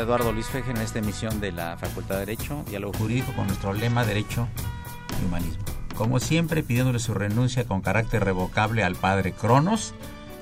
[0.00, 3.72] Eduardo Luis Feje en esta emisión de la Facultad de Derecho, Diálogo Jurídico con nuestro
[3.72, 4.48] lema Derecho
[5.20, 5.64] y Humanismo.
[5.96, 9.94] Como siempre, pidiéndole su renuncia con carácter revocable al padre Cronos.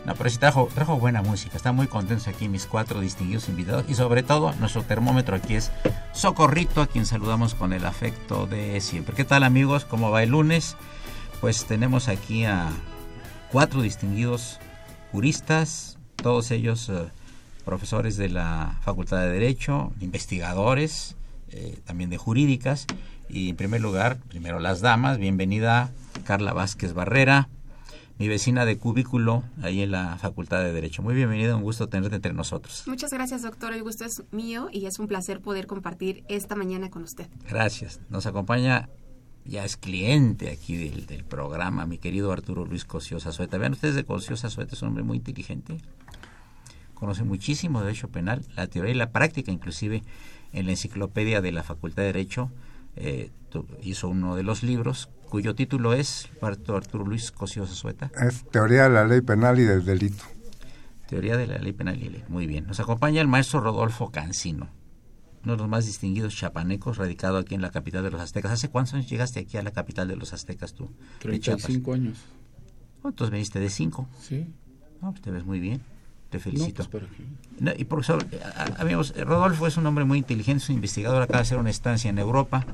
[0.05, 1.57] No, pero sí trajo, trajo buena música.
[1.57, 3.85] Están muy contentos aquí mis cuatro distinguidos invitados.
[3.89, 5.73] Y sobre todo, nuestro termómetro aquí es
[6.13, 9.17] Socorrito, a quien saludamos con el afecto de siempre.
[9.17, 9.85] ¿Qué tal, amigos?
[9.85, 10.77] ¿Cómo va el lunes?
[11.41, 12.69] Pues tenemos aquí a
[13.51, 14.61] cuatro distinguidos
[15.11, 16.89] juristas, todos ellos.
[16.89, 17.09] Eh,
[17.67, 21.17] profesores de la Facultad de Derecho, investigadores,
[21.51, 22.87] eh, también de jurídicas.
[23.29, 25.91] Y en primer lugar, primero las damas, bienvenida
[26.25, 27.49] Carla Vázquez Barrera,
[28.19, 31.03] mi vecina de cubículo ahí en la Facultad de Derecho.
[31.03, 32.85] Muy bienvenida, un gusto tenerte entre nosotros.
[32.87, 33.73] Muchas gracias, doctor.
[33.73, 37.27] El gusto es mío y es un placer poder compartir esta mañana con usted.
[37.49, 37.99] Gracias.
[38.09, 38.89] Nos acompaña,
[39.45, 43.59] ya es cliente aquí del, del programa, mi querido Arturo Luis Cosio Sueta.
[43.59, 45.79] Vean ustedes de Cosio Sueta, es un hombre muy inteligente
[46.97, 50.03] conoce muchísimo de derecho penal, la teoría y la práctica, inclusive
[50.53, 52.51] en la enciclopedia de la Facultad de Derecho
[52.97, 53.31] eh,
[53.83, 58.11] hizo uno de los libros cuyo título es Arturo Luis Cosío Sueta.
[58.21, 60.25] Es Teoría de la Ley Penal y del Delito.
[61.09, 62.25] Teoría de la Ley Penal y Ley.
[62.29, 62.67] Muy bien.
[62.67, 64.69] Nos acompaña el maestro Rodolfo Cancino,
[65.45, 68.53] uno de los más distinguidos chapanecos, radicado aquí en la capital de los aztecas.
[68.53, 70.91] ¿Hace cuántos años llegaste aquí a la capital de los aztecas tú?
[71.21, 72.19] 35 años.
[73.03, 74.09] Oh, entonces veniste de 5.
[74.21, 74.47] Sí.
[75.03, 75.83] No, pues te ves muy bien.
[76.31, 76.83] Te felicito.
[76.83, 78.05] No, pues, y por
[78.79, 82.11] amigos, Rodolfo es un hombre muy inteligente, es un investigador, acaba de hacer una estancia
[82.11, 82.67] en Europa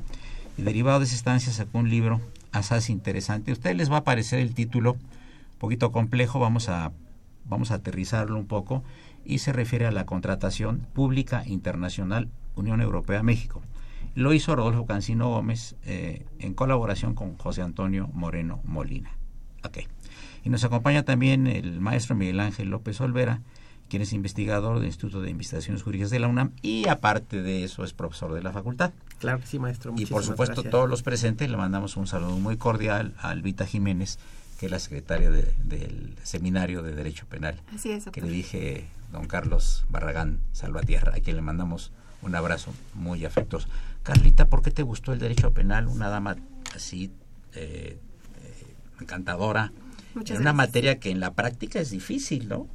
[0.57, 2.21] y derivado de esa estancia sacó un libro
[2.51, 3.51] asaz interesante.
[3.51, 6.91] A ustedes les va a parecer el título un poquito complejo, vamos a,
[7.45, 8.83] vamos a aterrizarlo un poco
[9.25, 13.61] y se refiere a la contratación pública internacional Unión Europea-México.
[14.15, 19.11] Lo hizo Rodolfo Cancino Gómez eh, en colaboración con José Antonio Moreno Molina.
[19.63, 19.87] Okay.
[20.43, 23.41] Y nos acompaña también el maestro Miguel Ángel López Olvera,
[23.89, 27.83] quien es investigador del Instituto de Investigaciones Jurídicas de la UNAM y aparte de eso
[27.83, 28.91] es profesor de la facultad.
[29.19, 29.93] Claro que sí, maestro.
[29.95, 34.19] Y por supuesto todos los presentes le mandamos un saludo muy cordial a Alvita Jiménez,
[34.59, 37.61] que es la secretaria del Seminario de Derecho Penal.
[37.73, 41.91] Así es, Que le dije don Carlos Barragán Salvatierra, a quien le mandamos
[42.23, 43.67] un abrazo muy afectuoso.
[44.01, 45.87] Carlita, ¿por qué te gustó el derecho penal?
[45.87, 46.35] Una dama
[46.75, 47.11] así
[47.53, 47.99] eh,
[48.43, 49.71] eh, encantadora,
[50.15, 52.67] Muchas en una materia que en la práctica es difícil, ¿no?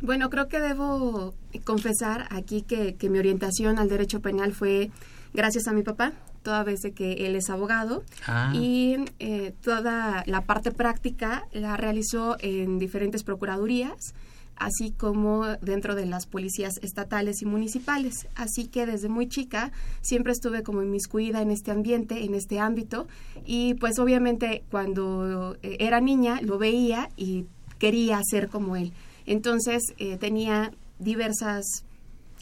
[0.00, 1.34] Bueno, creo que debo
[1.64, 4.90] confesar aquí que, mi orientación al derecho penal fue
[5.34, 6.12] gracias a mi papá,
[6.42, 8.52] toda vez de que él es abogado Ah.
[8.54, 14.14] y eh, toda la parte práctica la realizó en diferentes procuradurías
[14.58, 18.28] así como dentro de las policías estatales y municipales.
[18.34, 23.06] Así que desde muy chica siempre estuve como inmiscuida en este ambiente, en este ámbito,
[23.44, 27.46] y pues obviamente cuando eh, era niña lo veía y
[27.78, 28.92] quería ser como él.
[29.26, 31.84] Entonces eh, tenía diversas,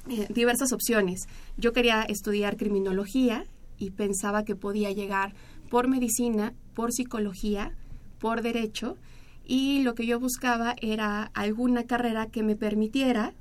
[0.09, 1.27] eh, diversas opciones.
[1.57, 3.45] Yo quería estudiar criminología
[3.79, 5.35] y pensaba que podía llegar
[5.69, 7.73] por medicina, por psicología,
[8.19, 8.97] por derecho,
[9.47, 13.33] y lo que yo buscaba era alguna carrera que me permitiera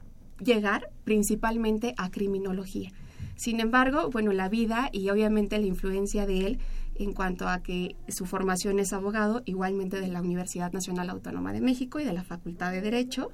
[0.43, 2.91] llegar principalmente a criminología.
[3.35, 6.59] Sin embargo, bueno, la vida y obviamente la influencia de él
[6.97, 11.59] en cuanto a que su formación es abogado, igualmente de la Universidad Nacional Autónoma de
[11.59, 13.31] México y de la Facultad de Derecho,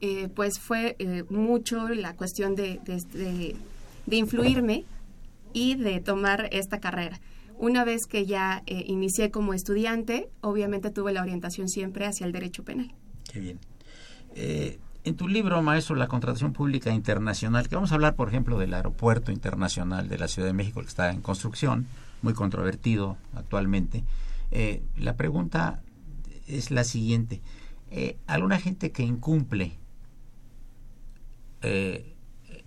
[0.00, 3.56] eh, pues fue eh, mucho la cuestión de, de,
[4.06, 4.84] de influirme
[5.52, 7.20] y de tomar esta carrera.
[7.58, 12.30] Una vez que ya eh, inicié como estudiante, obviamente tuve la orientación siempre hacia el
[12.30, 12.94] derecho penal.
[13.32, 13.58] Qué bien.
[14.36, 18.58] Eh, en tu libro, maestro, La contratación pública internacional, que vamos a hablar, por ejemplo,
[18.58, 21.88] del aeropuerto internacional de la Ciudad de México, que está en construcción,
[22.22, 24.04] muy controvertido actualmente.
[24.52, 25.82] Eh, la pregunta
[26.46, 27.40] es la siguiente.
[28.26, 29.78] ¿Alguna gente que incumple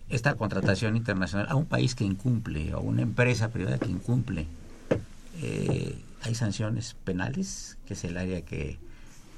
[0.10, 4.48] esta contratación internacional, a un país que incumple, o una empresa privada que incumple,
[6.22, 7.78] ¿hay sanciones penales?
[7.86, 8.78] Que es el área que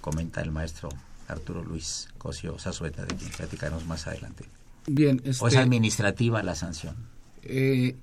[0.01, 0.90] comenta el maestro
[1.28, 4.45] Arturo Luis Cosio Sazueta, de quien platicaremos más adelante.
[4.88, 6.95] Bien, ¿O es este, administrativa la sanción?
[7.44, 7.95] eh,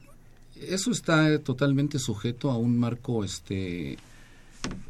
[0.56, 3.96] eso está totalmente sujeto a un marco este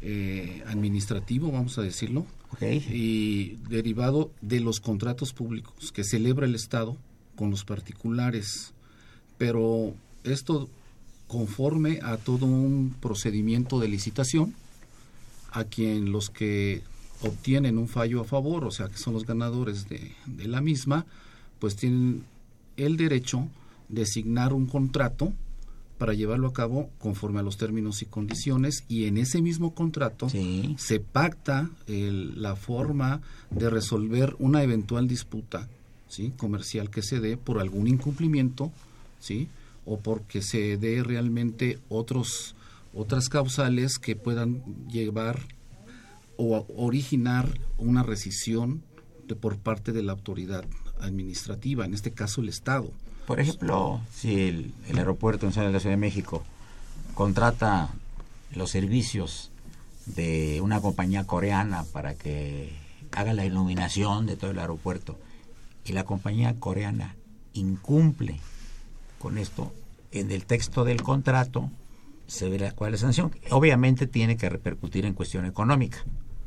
[0.01, 2.25] eh, administrativo, vamos a decirlo,
[2.59, 6.97] y derivado de los contratos públicos que celebra el Estado
[7.37, 8.73] con los particulares.
[9.37, 9.93] Pero
[10.25, 10.69] esto
[11.31, 14.53] conforme a todo un procedimiento de licitación,
[15.53, 16.81] a quien los que
[17.21, 21.05] obtienen un fallo a favor, o sea, que son los ganadores de, de la misma,
[21.59, 22.23] pues tienen
[22.75, 23.47] el derecho
[23.87, 25.31] de asignar un contrato
[25.97, 30.27] para llevarlo a cabo conforme a los términos y condiciones y en ese mismo contrato
[30.29, 30.75] Sí.
[30.79, 35.69] se pacta el- la forma de resolver una eventual disputa
[36.09, 36.33] ¿sí?
[36.37, 38.71] comercial que se dé por algún incumplimiento
[39.19, 39.47] ¿sí?
[39.85, 42.55] O porque se dé realmente otros
[42.93, 45.39] otras causales que puedan llevar
[46.37, 48.83] o originar una rescisión
[49.27, 50.65] de, por parte de la autoridad
[50.99, 52.91] administrativa, en este caso el Estado.
[53.27, 56.43] Por ejemplo, si el, el aeropuerto nacional de la Ciudad de México
[57.13, 57.89] contrata
[58.53, 59.51] los servicios
[60.05, 62.73] de una compañía coreana para que
[63.11, 65.19] haga la iluminación de todo el aeropuerto
[65.85, 67.15] y la compañía coreana
[67.53, 68.39] incumple
[69.21, 69.71] con esto,
[70.11, 71.69] en el texto del contrato
[72.27, 73.31] se verá cuál es la sanción.
[73.51, 76.03] Obviamente tiene que repercutir en cuestión económica.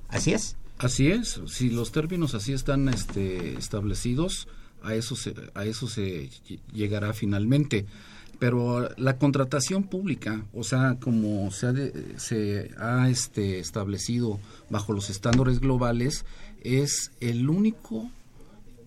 [0.08, 0.56] ¿Así es?
[0.78, 4.48] Así es, si los términos así están este, establecidos,
[4.82, 7.86] a eso se, a eso se ll- llegará finalmente.
[8.40, 14.92] Pero la contratación pública, o sea, como se ha, de- se ha este, establecido bajo
[14.92, 16.24] los estándares globales,
[16.62, 18.10] es el único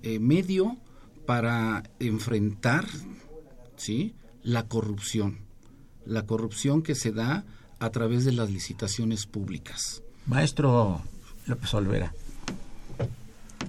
[0.03, 0.75] eh, medio
[1.25, 2.85] para enfrentar
[3.77, 4.13] ¿sí?
[4.43, 5.39] la corrupción,
[6.05, 7.45] la corrupción que se da
[7.79, 10.01] a través de las licitaciones públicas.
[10.25, 11.01] Maestro
[11.45, 12.13] López Olvera,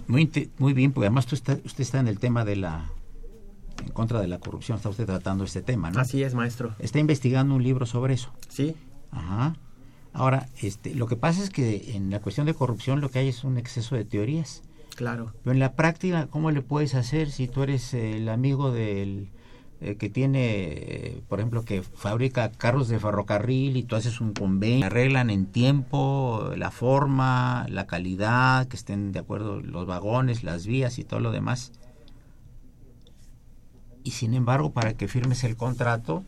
[0.06, 2.90] muy, muy bien, porque además tú está- usted está en el tema de la,
[3.84, 6.00] en contra de la corrupción, está usted tratando este tema, ¿no?
[6.00, 6.74] Así es, maestro.
[6.78, 8.32] Está investigando un libro sobre eso.
[8.48, 8.74] Sí,
[9.10, 9.56] Ajá.
[10.12, 13.28] Ahora, este, lo que pasa es que en la cuestión de corrupción lo que hay
[13.28, 14.62] es un exceso de teorías.
[14.96, 15.32] claro.
[15.44, 19.28] Pero en la práctica, ¿cómo le puedes hacer si tú eres el amigo del
[19.80, 24.32] eh, que tiene, eh, por ejemplo, que fabrica carros de ferrocarril y tú haces un
[24.32, 30.66] convenio, arreglan en tiempo la forma, la calidad, que estén de acuerdo los vagones, las
[30.66, 31.72] vías y todo lo demás?
[34.02, 36.24] Y sin embargo, para que firmes el contrato,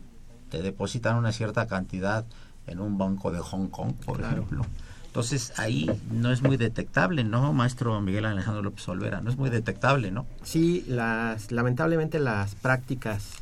[0.49, 2.25] te depositan una cierta cantidad
[2.67, 4.43] en un banco de Hong Kong, por Claro.
[4.43, 4.65] ejemplo.
[5.11, 9.19] Entonces ahí no es muy detectable, ¿no, maestro Miguel Alejandro López Olvera?
[9.19, 10.25] No es muy detectable, ¿no?
[10.41, 13.33] Sí, las, lamentablemente las prácticas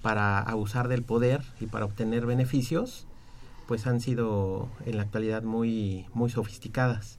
[0.00, 3.08] para abusar del poder y para obtener beneficios,
[3.66, 7.18] pues han sido en la actualidad muy, muy sofisticadas.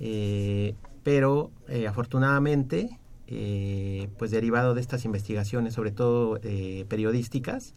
[0.00, 0.74] Eh,
[1.04, 2.98] pero eh, afortunadamente,
[3.28, 7.74] eh, pues derivado de estas investigaciones, sobre todo eh, periodísticas,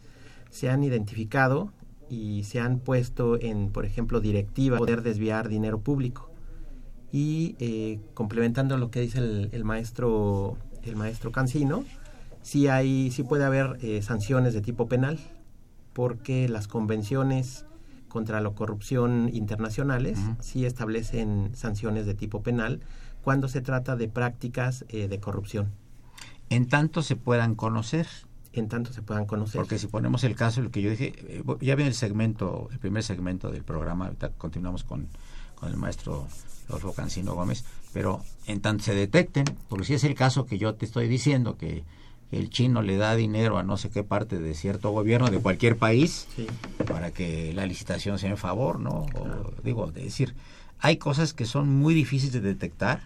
[0.50, 1.70] se han identificado
[2.08, 6.30] y se han puesto en, por ejemplo, directivas poder desviar dinero público.
[7.12, 11.84] Y eh, complementando lo que dice el, el maestro el maestro Cancino,
[12.42, 15.18] sí hay sí puede haber eh, sanciones de tipo penal
[15.92, 17.64] porque las convenciones
[18.08, 22.80] contra la corrupción internacionales sí establecen sanciones de tipo penal
[23.22, 25.72] cuando se trata de prácticas eh, de corrupción.
[26.48, 28.06] En tanto se puedan conocer,
[28.60, 31.42] en tanto se puedan conocer porque si ponemos el caso, el que yo dije, eh,
[31.60, 35.08] ya viene el segmento, el primer segmento del programa, ahorita continuamos con,
[35.54, 36.26] con el maestro
[36.68, 40.74] Rodolfo Cancino Gómez, pero en tanto se detecten, porque si es el caso que yo
[40.74, 41.84] te estoy diciendo, que
[42.32, 45.76] el chino le da dinero a no sé qué parte de cierto gobierno de cualquier
[45.76, 46.46] país, Sí.
[46.86, 49.06] para que la licitación sea en favor, ¿no?
[49.14, 50.34] O, digo, de decir,
[50.80, 53.02] hay cosas que son muy difíciles de detectar,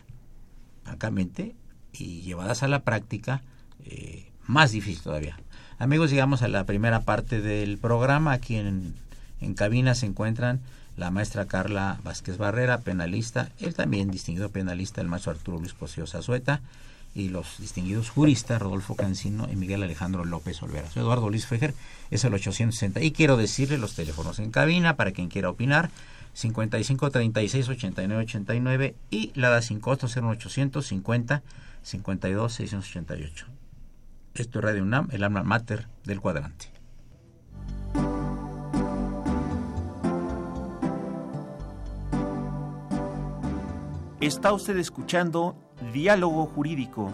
[0.85, 1.55] francamente,
[1.93, 3.43] y llevadas a la práctica,
[3.85, 5.39] eh, más difícil todavía.
[5.79, 8.33] Amigos, llegamos a la primera parte del programa.
[8.33, 8.95] Aquí en,
[9.41, 10.61] en cabina se encuentran
[10.97, 16.07] la maestra Carla Vázquez Barrera, penalista, él también distinguido penalista, el maestro Arturo Luis Cosío
[16.07, 16.61] Zazueta,
[17.15, 20.89] y los distinguidos juristas Rodolfo Cancino y Miguel Alejandro López Olvera.
[20.95, 21.75] Eduardo Luis Fejer,
[22.11, 23.01] es el 860.
[23.01, 25.91] Y quiero decirle los teléfonos en cabina para quien quiera opinar.
[26.35, 31.43] 55 36 89 89 y la da sin costo 0850
[31.83, 33.60] 52 688.
[34.35, 36.67] Esto es Radio UNAM, el alma mater del cuadrante.
[44.21, 45.57] Está usted escuchando
[45.93, 47.11] Diálogo Jurídico,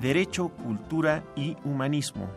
[0.00, 2.28] Derecho, Cultura y Humanismo.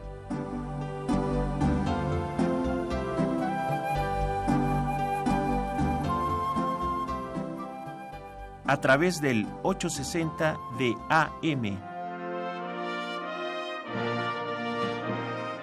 [8.66, 11.93] A través del 860 de AM.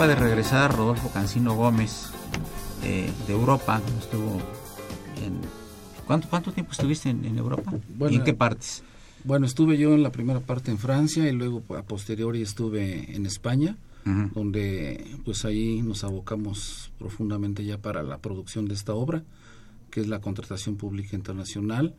[0.00, 2.08] Acaba de regresar Rodolfo Cancino Gómez
[2.82, 3.82] eh, de Europa.
[3.98, 4.40] Estuvo
[5.22, 5.38] en,
[6.06, 7.74] ¿cuánto, ¿Cuánto tiempo estuviste en, Europa?
[8.08, 8.82] ¿Y en qué partes?
[9.24, 13.26] Bueno, estuve yo en la primera parte en Francia y luego a posteriori estuve en
[13.26, 13.76] España,
[14.34, 19.22] donde pues ahí nos abocamos profundamente ya para la producción de esta obra,
[19.90, 21.94] que es la contratación pública internacional,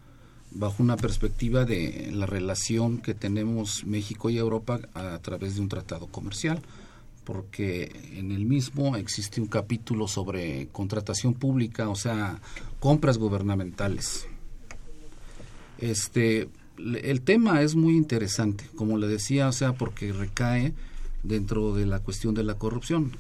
[0.50, 5.70] bajo una perspectiva de la relación que tenemos México y Europa a través de un
[5.70, 6.64] tratado comercial
[7.24, 12.40] porque en el mismo existe un capítulo sobre contratación pública, o sea,
[12.80, 14.28] compras gubernamentales.
[15.78, 20.74] Este, el tema es muy interesante, como le decía, o sea, porque recae
[21.24, 23.12] dentro de la cuestión de la corrupción.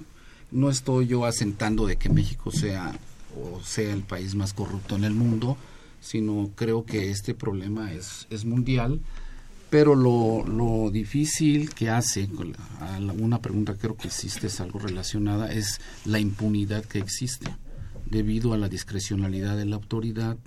[0.51, 2.93] No estoy yo asentando de que México sea
[3.35, 5.57] o sea el país más corrupto en el mundo,
[5.99, 8.99] sino creo que este problema es, es mundial
[9.71, 12.29] pero lo, lo difícil que hace,
[13.17, 17.49] una pregunta creo que existe, es algo relacionada, es la impunidad que existe
[18.05, 20.37] debido a la discrecionalidad de la autoridad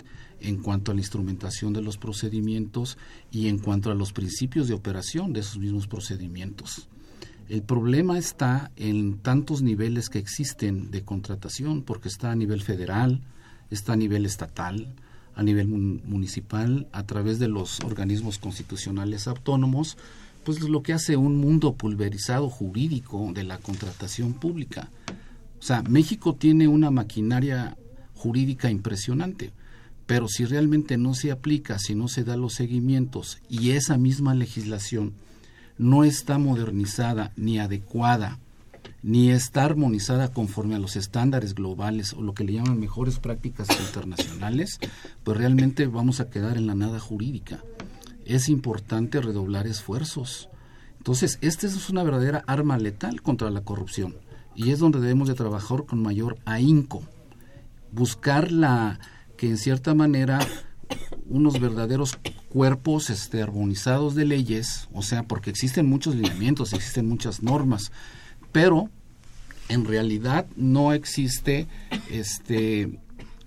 [0.41, 2.99] en cuanto a la instrumentación de los procedimientos
[3.31, 6.91] y en cuanto a los principios de operación de esos mismos procedimientos.
[7.49, 13.23] El problema está en tantos niveles que existen de contratación, porque está a nivel federal,
[13.71, 14.95] está a nivel estatal,
[15.35, 19.97] a nivel municipal a través de los organismos constitucionales autónomos,
[20.45, 24.91] pues lo que hace un mundo pulverizado jurídico de la contratación pública.
[25.59, 27.77] O sea, México tiene una maquinaria
[28.15, 29.53] jurídica impresionante,
[30.07, 34.35] pero si realmente no se aplica, si no se da los seguimientos y esa misma
[34.35, 35.15] legislación
[35.79, 38.39] no está modernizada ni adecuada
[39.05, 43.69] ni está armonizada conforme a los estándares globales o lo que le llaman mejores prácticas
[43.79, 44.81] internacionales,
[45.23, 47.63] pues realmente vamos a quedar en la nada jurídica.
[48.25, 50.49] Es importante redoblar esfuerzos.
[50.97, 54.17] Entonces, esta es una verdadera arma letal contra la corrupción
[54.55, 57.03] y es donde debemos de trabajar con mayor ahínco.
[57.93, 59.01] Buscar la
[59.37, 60.39] que en cierta manera
[61.29, 62.19] unos verdaderos
[62.49, 67.93] cuerpos este, armonizados de leyes, o sea, porque existen muchos lineamientos, existen muchas normas,
[68.55, 68.89] pero
[69.69, 71.67] en realidad no existe
[72.09, 73.01] este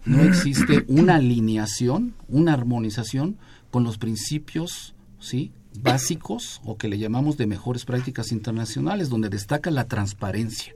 [0.03, 3.37] no existe una alineación, una armonización
[3.71, 5.51] con los principios, ¿sí?
[5.81, 10.73] básicos o que le llamamos de mejores prácticas internacionales, donde destaca la transparencia,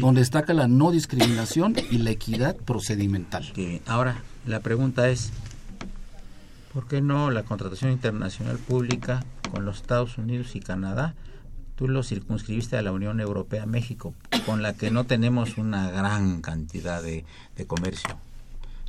[0.00, 3.52] donde destaca la no discriminación y la equidad procedimental.
[3.86, 5.30] Ahora, la pregunta es,
[6.74, 11.14] ¿Por qué no la contratación internacional pública con los Estados Unidos y Canadá?
[11.76, 14.14] Tú lo circunscribiste a la Unión Europea, México,
[14.46, 17.24] con la que no tenemos una gran cantidad de,
[17.56, 18.16] de comercio.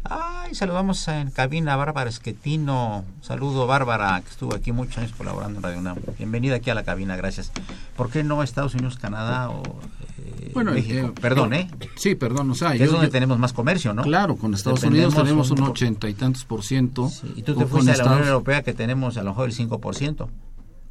[0.08, 3.04] Ay, saludamos en cabina a Bárbara Esquetino.
[3.22, 5.98] Saludo, Bárbara, que estuvo aquí muchos años colaborando en Radio UNAM.
[6.20, 7.52] Bienvenida aquí a la cabina, gracias.
[7.98, 9.64] ¿Por qué no Estados Unidos, Canadá o
[10.20, 11.08] eh, Bueno, México?
[11.08, 11.72] eh, Perdón, ¿eh?
[11.96, 14.04] Sí, perdón, o sea, yo- es donde yo- tenemos más comercio, ¿no?
[14.04, 17.10] Claro, con Estados Dependemos Unidos tenemos un ochenta y tantos por ciento.
[17.36, 20.28] Y tú te fuiste a la Unión Europea que tenemos a lo mejor el 5%.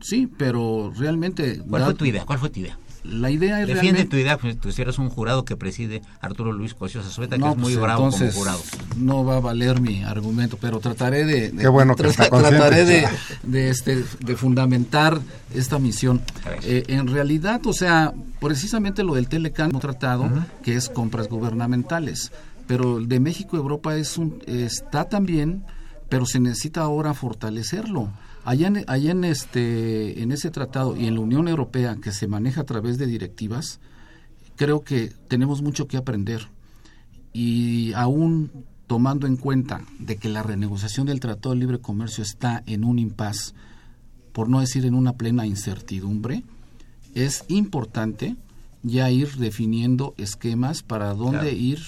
[0.04, 1.62] Sí, pero realmente...
[1.66, 2.26] ¿Cuál fue tu idea?
[2.26, 2.78] ¿Cuál fue tu idea?
[3.04, 4.10] La idea es Defiende realmente...
[4.10, 7.52] tu idea, pues tú eres un jurado que preside Arturo Luis Cosío Zazueta, que No,
[7.52, 8.60] es muy pues, bravo entonces, como jurado.
[8.98, 13.08] No va a valer mi argumento, pero trataré de, de- Qué bueno que trataré de,
[13.44, 15.18] de, este, de fundamentar
[15.54, 16.20] esta misión.
[16.64, 20.30] Eh, en realidad, o sea, precisamente lo del Telecan hemos tratado,
[20.62, 22.30] que es compras gubernamentales,
[22.66, 25.64] pero el de México Europa es un está también,
[26.10, 28.10] pero se necesita ahora fortalecerlo.
[28.44, 32.26] Allá en, allá en este en ese tratado y en la Unión Europea que se
[32.28, 33.80] maneja a través de directivas,
[34.56, 36.48] creo que tenemos mucho que aprender
[37.32, 38.50] y aún
[38.86, 42.98] tomando en cuenta de que la renegociación del Tratado de Libre Comercio está en un
[42.98, 43.54] impas,
[44.32, 46.42] por no decir en una plena incertidumbre,
[47.14, 48.36] es importante
[48.82, 51.56] ya ir definiendo esquemas para dónde Claro.
[51.56, 51.78] ir,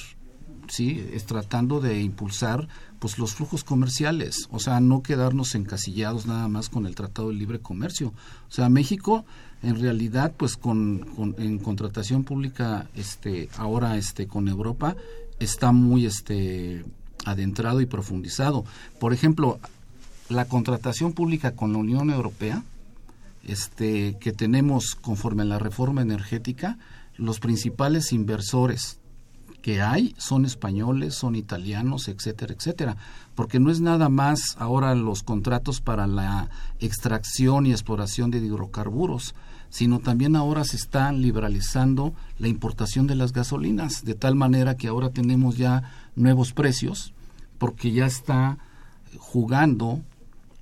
[0.69, 2.67] sí, es tratando de impulsar
[3.07, 7.37] pues los flujos comerciales, o sea, no quedarnos encasillados nada más con el Tratado de
[7.37, 8.09] Libre Comercio.
[8.49, 9.25] O sea, México
[9.63, 14.97] en realidad pues con, con- en contratación pública este ahora este con Europa
[15.39, 16.85] está muy este
[17.25, 18.65] adentrado y profundizado.
[18.99, 19.61] Por ejemplo,
[20.29, 22.65] la contratación pública con la Unión Europea
[23.45, 26.77] este, que tenemos conforme a la reforma energética,
[27.17, 28.99] los principales inversores
[29.67, 32.97] que hay son españoles, son italianos, etcétera, etcétera,
[33.35, 39.35] porque no es nada más ahora los contratos para la extracción y exploración de hidrocarburos,
[39.69, 44.87] sino también ahora se está liberalizando la importación de las gasolinas, de tal manera que
[44.87, 45.83] ahora tenemos ya
[46.15, 47.13] nuevos precios,
[47.59, 48.59] porque ya está
[49.19, 50.01] jugando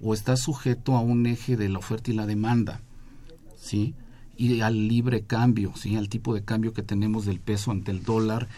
[0.01, 2.81] o está sujeto a un eje de la oferta y la demanda,
[3.59, 3.93] ¿sí?
[4.39, 5.95] Y al libre cambio, ¿sí?
[5.95, 8.49] Al tipo de cambio que tenemos del peso ante el dólar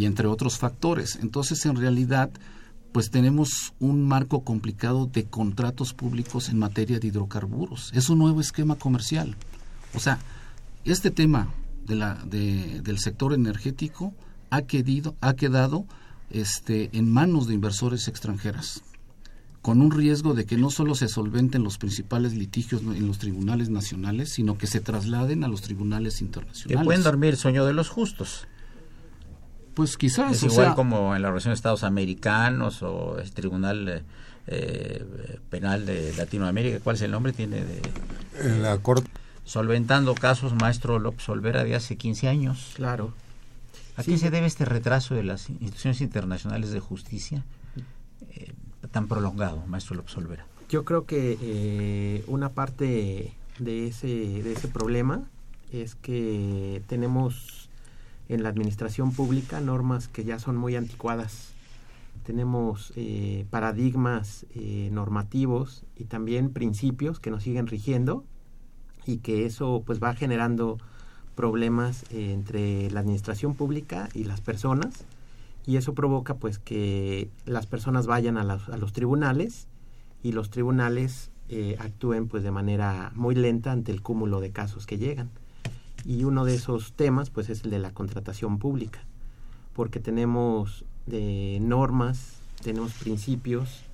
[0.00, 1.16] y entre otros factores.
[1.22, 2.30] Entonces, en realidad,
[2.92, 7.90] pues tenemos un marco complicado de contratos públicos en materia de hidrocarburos.
[7.94, 9.36] Es un nuevo esquema comercial.
[9.94, 10.18] O sea,
[10.84, 11.48] este tema
[11.86, 14.12] de la, de- del sector energético
[14.50, 14.62] ha,
[15.20, 15.84] ha quedado
[16.30, 18.82] este, en manos de inversores extranjeras
[19.62, 23.70] con un riesgo de que no solo se solventen los principales litigios en los tribunales
[23.70, 26.84] nacionales, sino que se trasladen a los tribunales Que internacionales.
[26.84, 28.46] pueden dormir el sueño de los justos.
[29.74, 33.30] Pues quizás, Es o igual sea, como en la Organización de Estados Americanos o el
[33.32, 34.02] Tribunal eh,
[34.46, 36.78] eh, Penal de Latinoamérica.
[36.80, 37.32] ¿Cuál es el nombre?
[37.32, 37.82] Tiene de...
[38.40, 39.10] En la corte
[39.44, 42.72] Solventando casos, maestro López Olvera, de hace 15 años.
[42.76, 43.12] Claro.
[43.96, 44.12] ¿A Sí.
[44.12, 47.44] qué se debe este retraso de las instituciones internacionales de justicia
[48.30, 48.52] eh,
[48.90, 50.46] tan prolongado, maestro López Olvera?
[50.70, 55.24] Yo creo que eh, una parte de ese, de ese problema
[55.72, 57.63] es que tenemos
[58.28, 61.50] en la administración pública normas que ya son muy anticuadas.
[62.24, 68.24] Tenemos eh, paradigmas eh, normativos y también principios que nos siguen rigiendo
[69.04, 70.78] y que eso pues va generando
[71.34, 75.04] problemas eh, entre la administración pública y las personas
[75.66, 79.66] y eso provoca pues que las personas vayan a, a los tribunales
[80.22, 81.30] y los tribunales
[81.78, 85.30] actúen pues de manera muy lenta ante el cúmulo de casos que llegan
[86.04, 89.00] y uno de esos temas pues es el de la contratación pública
[89.74, 93.84] porque tenemos eh, normas tenemos principios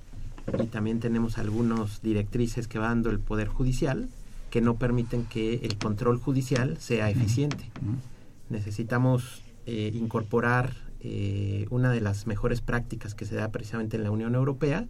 [0.61, 4.09] y también tenemos algunas directrices que va dando el poder judicial
[4.49, 7.63] que no permiten que el control judicial sea eficiente.
[8.49, 14.11] Necesitamos eh, incorporar eh, una de las mejores prácticas que se da precisamente en la
[14.11, 14.87] Unión Europea,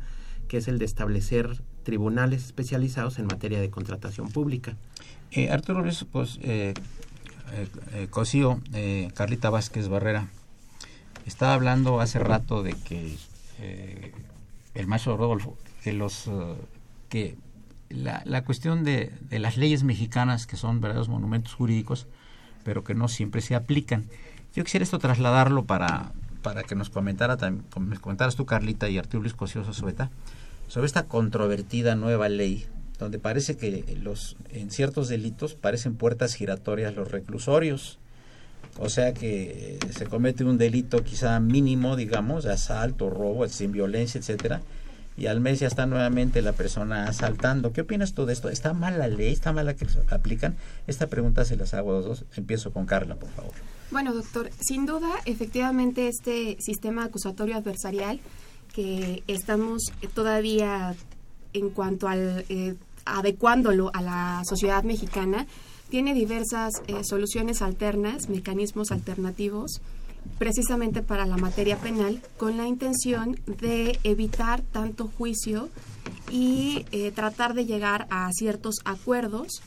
[0.47, 4.75] que es el de establecer tribunales especializados en materia de contratación pública.
[5.31, 6.73] Eh, Arturo Luis, pues, eh,
[7.51, 10.27] eh, eh, Cosío, eh, Carlita Vázquez Barrera,
[11.25, 13.15] estaba hablando hace rato de que
[13.59, 14.13] eh,
[14.73, 16.29] el maestro Rodolfo, de los
[17.09, 17.35] que
[17.89, 22.07] la, la cuestión de, de las leyes mexicanas, que son verdaderos monumentos jurídicos,
[22.63, 24.05] pero que no siempre se aplican.
[24.55, 26.11] Yo quisiera esto trasladarlo para,
[26.41, 27.37] para que nos comentara
[28.01, 30.09] comentaras tú, Carlita, y Arturo Luis Cosío Sosueta,
[30.67, 32.65] sobre esta controvertida nueva ley,
[33.01, 37.99] donde parece que los en ciertos delitos parecen puertas giratorias los reclusorios.
[38.79, 44.19] O sea que se comete un delito quizá mínimo, digamos, de asalto, robo, sin violencia,
[44.19, 44.61] etcétera,
[45.17, 47.73] y al mes ya está nuevamente la persona asaltando.
[47.73, 48.49] ¿Qué opinas tú de esto?
[48.49, 49.33] ¿Está mal la ley?
[49.33, 50.55] ¿Está mal la que aplican?
[50.87, 52.25] Esta pregunta se las hago a los dos.
[52.37, 53.51] Empiezo con Carla, por favor.
[53.91, 58.21] Bueno, doctor, sin duda, efectivamente, este sistema acusatorio adversarial
[58.73, 60.95] que estamos todavía
[61.53, 65.47] en cuanto al eh, adecuándolo a la sociedad mexicana,
[65.89, 69.81] tiene diversas eh, soluciones alternas, mecanismos alternativos,
[70.37, 75.69] precisamente para la materia penal, con la intención de evitar tanto juicio
[76.31, 79.61] y eh, tratar de llegar a ciertos acuerdos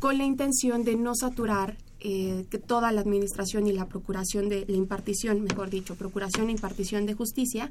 [0.00, 4.64] con la intención de no saturar eh, que toda la administración y la procuración de
[4.68, 7.70] la impartición, mejor dicho, procuración e impartición de justicia,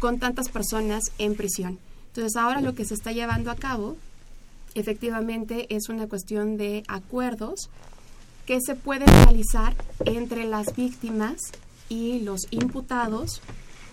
[0.00, 1.78] con tantas personas en prisión.
[2.14, 3.96] Entonces ahora lo que se está llevando a cabo
[4.76, 7.70] efectivamente es una cuestión de acuerdos
[8.46, 9.74] que se pueden realizar
[10.04, 11.38] entre las víctimas
[11.88, 13.42] y los imputados,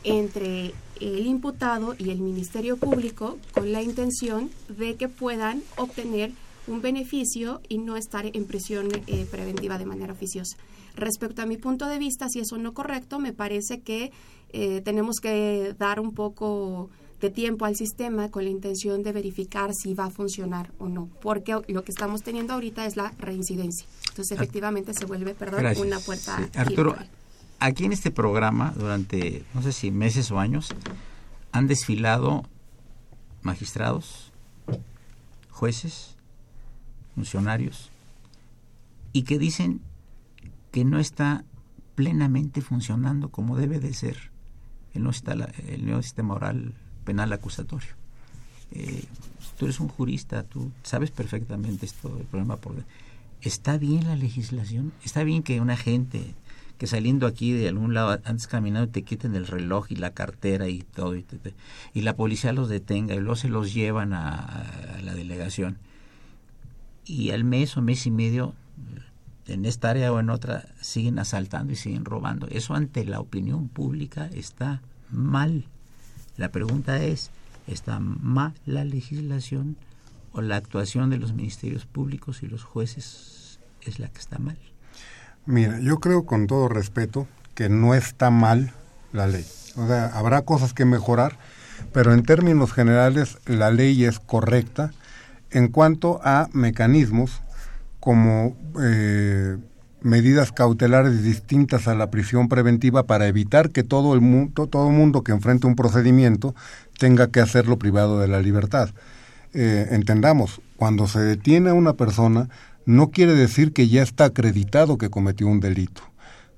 [0.04, 6.32] entre el imputado y el Ministerio Público, con la intención de que puedan obtener
[6.68, 10.58] un beneficio y no estar en prisión eh, preventiva de manera oficiosa.
[10.96, 14.12] Respecto a mi punto de vista, si eso no correcto, me parece que
[14.54, 19.74] eh, tenemos que dar un poco de tiempo al sistema con la intención de verificar
[19.74, 23.86] si va a funcionar o no, porque lo que estamos teniendo ahorita es la reincidencia.
[24.10, 26.50] Entonces, efectivamente, se vuelve, perdón, una puerta.
[26.56, 26.96] Arturo,
[27.60, 30.74] aquí en este programa, durante, no sé si meses o años,
[31.52, 32.44] han desfilado
[33.44, 34.32] magistrados,
[35.52, 36.16] jueces,
[37.14, 37.92] funcionarios,
[39.14, 39.82] y que dicen
[40.72, 41.46] que no está
[41.94, 44.32] plenamente funcionando como debe de ser
[44.94, 45.18] el nuevo,
[45.68, 47.90] el nuevo sistema oral penal acusatorio.
[48.72, 49.04] Eh,
[49.58, 52.76] tú eres un jurista, tú sabes perfectamente esto, el problema por...
[53.42, 54.94] ¿Está bien la legislación?
[55.04, 56.36] ¿Está bien que una gente
[56.82, 60.68] que saliendo aquí de algún lado, antes caminando, te quiten el reloj y la cartera
[60.68, 61.24] y todo, y,
[61.94, 65.78] y la policía los detenga y luego se los llevan a, a, la delegación?
[67.06, 68.56] Y al mes o mes y medio,
[69.46, 72.48] en esta área o en otra, siguen asaltando y siguen robando.
[72.48, 75.66] Eso ante la opinión pública está mal.
[76.38, 77.32] La pregunta es,
[77.67, 79.78] ¿está mal la legislación
[80.34, 84.58] o la actuación de los ministerios públicos y los jueces es la que está mal?
[85.46, 88.74] Mira, yo creo con todo respeto que no está mal
[89.12, 89.46] la ley.
[89.76, 91.38] O sea, habrá cosas que mejorar,
[91.94, 94.91] pero en términos generales la ley es correcta
[95.50, 97.41] en cuanto a mecanismos
[98.00, 99.58] como eh,
[100.02, 105.24] medidas cautelares distintas a la prisión preventiva para evitar que todo el mundo, todo mundo
[105.24, 106.56] que enfrente un procedimiento
[106.98, 108.90] tenga que hacerlo privado de la libertad.
[109.54, 112.50] Eh, entendamos, cuando se detiene a una persona,
[112.86, 116.02] no quiere decir que ya está acreditado que cometió un delito.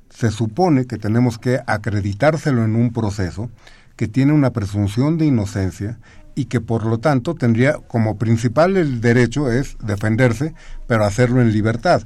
[0.09, 3.49] Se supone que tenemos que acreditárselo en un proceso
[3.95, 5.99] que tiene una presunción de inocencia
[6.35, 10.53] y que por lo tanto tendría como principal el derecho es defenderse,
[10.87, 12.03] pero hacerlo en libertad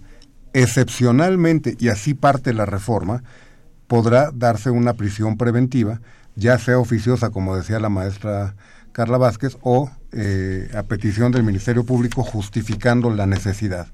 [0.54, 3.24] excepcionalmente, y así parte la reforma,
[3.88, 6.02] podrá darse una prisión preventiva,
[6.36, 8.56] ya sea oficiosa, como decía la maestra
[8.92, 13.88] Carla Vázquez, o eh, a petición del Ministerio Público justificando la necesidad.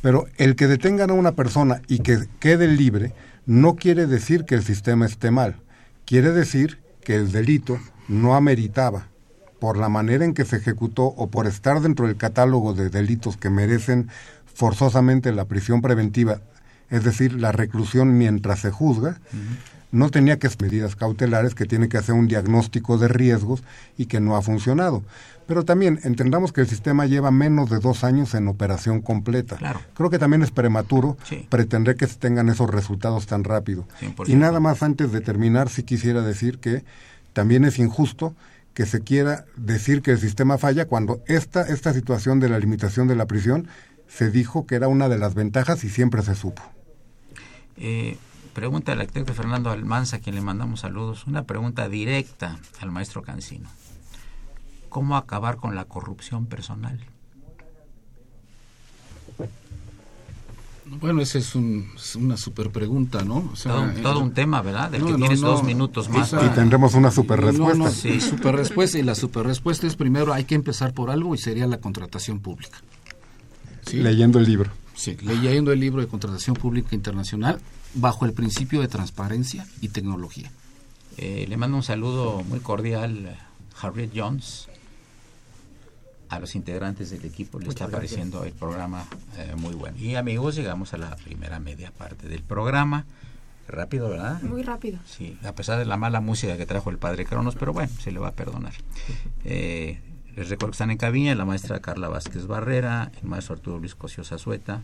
[0.00, 3.14] Pero el que detengan a una persona y que quede libre
[3.46, 5.56] no quiere decir que el sistema esté mal,
[6.04, 9.08] quiere decir que el delito no ameritaba
[9.60, 13.36] por la manera en que se ejecutó o por estar dentro del catálogo de delitos
[13.36, 14.08] que merecen
[14.54, 16.40] forzosamente la prisión preventiva,
[16.90, 19.18] es decir, la reclusión mientras se juzga,
[19.92, 23.62] no tenía que ser medidas cautelares, que tiene que hacer un diagnóstico de riesgos
[23.96, 25.02] y que no ha funcionado.
[25.46, 29.58] Pero también entendamos que el sistema lleva menos de dos años en operación completa.
[29.94, 31.16] Creo que también es prematuro
[31.50, 33.86] pretender que se tengan esos resultados tan rápido.
[34.26, 36.84] Y nada más antes de terminar, sí quisiera decir que
[37.32, 38.34] también es injusto
[38.74, 43.06] que se quiera decir que el sistema falla cuando esta, esta situación de la limitación
[43.06, 43.68] de la prisión
[44.12, 46.62] se dijo que era una de las ventajas y siempre se supo.
[47.76, 48.18] Eh,
[48.52, 53.22] pregunta al arquitecto Fernando Almanza, a quien le mandamos saludos, una pregunta directa al maestro
[53.22, 53.70] Cancino.
[54.90, 57.00] ¿Cómo acabar con la corrupción personal?
[61.00, 63.50] Bueno, esa es, una super pregunta, ¿no?
[64.02, 64.90] todo, un tema, ¿verdad?
[64.90, 66.34] Del que tienes dos minutos más.
[66.34, 67.90] Y tendremos una super respuesta.
[67.90, 68.98] sí, super respuesta.
[68.98, 72.40] Y la super respuesta es primero hay que empezar por algo y sería la contratación
[72.40, 72.76] pública.
[73.90, 74.70] Leyendo el libro.
[74.94, 77.60] Sí, leyendo el libro de contratación pública internacional
[77.94, 80.50] bajo el principio de transparencia y tecnología.
[81.18, 84.68] Eh, le mando un saludo muy cordial a Harriet Jones,
[86.28, 87.58] a los integrantes del equipo.
[87.58, 89.04] Le está apareciendo el programa
[89.36, 89.98] eh, muy bueno.
[89.98, 93.04] Y amigos, llegamos a la primera media parte del programa.
[93.68, 94.40] Rápido, ¿verdad?
[94.42, 94.98] Muy rápido.
[95.06, 98.10] Sí, a pesar de la mala música que trajo el padre Cronos, pero bueno, se
[98.10, 98.72] le va a perdonar.
[99.44, 100.00] Eh,
[100.34, 103.94] les recuerdo que están en cabina la maestra Carla Vázquez Barrera, el maestro Arturo Luis
[103.94, 104.82] Cosio Zazueta,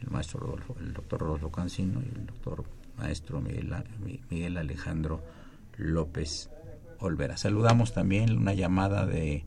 [0.00, 2.64] el maestro Rodolfo, el doctor Rodolfo Cancino y el doctor
[2.96, 3.74] maestro Miguel,
[4.30, 5.20] Miguel Alejandro
[5.76, 6.48] López
[7.00, 7.36] Olvera.
[7.36, 9.44] Saludamos también una llamada de,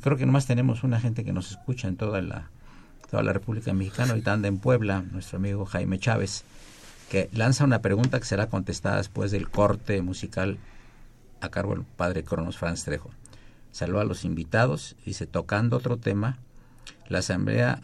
[0.00, 2.48] creo que nomás tenemos una gente que nos escucha en toda la,
[3.10, 6.44] toda la República Mexicana, ahorita anda en Puebla, nuestro amigo Jaime Chávez,
[7.10, 10.56] que lanza una pregunta que será contestada después del corte musical
[11.42, 13.10] a cargo del padre Cronos Franz Trejo.
[13.72, 16.38] Saluda a los invitados, dice, tocando otro tema,
[17.08, 17.82] la Asamblea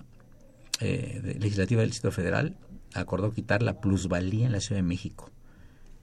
[0.81, 2.57] eh, Legislativa del Distrito Federal
[2.95, 5.31] acordó quitar la plusvalía en la Ciudad de México.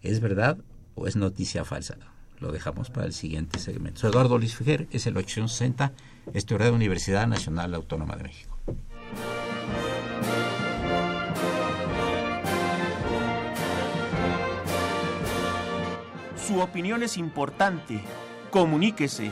[0.01, 0.57] ¿Es verdad
[0.95, 1.97] o es noticia falsa?
[2.39, 4.01] Lo dejamos para el siguiente segmento.
[4.01, 5.93] Soy Eduardo Luis Fijer, es el 860,
[6.33, 8.57] estudiante de la Universidad Nacional Autónoma de México.
[16.35, 18.01] Su opinión es importante.
[18.51, 19.31] Comuníquese.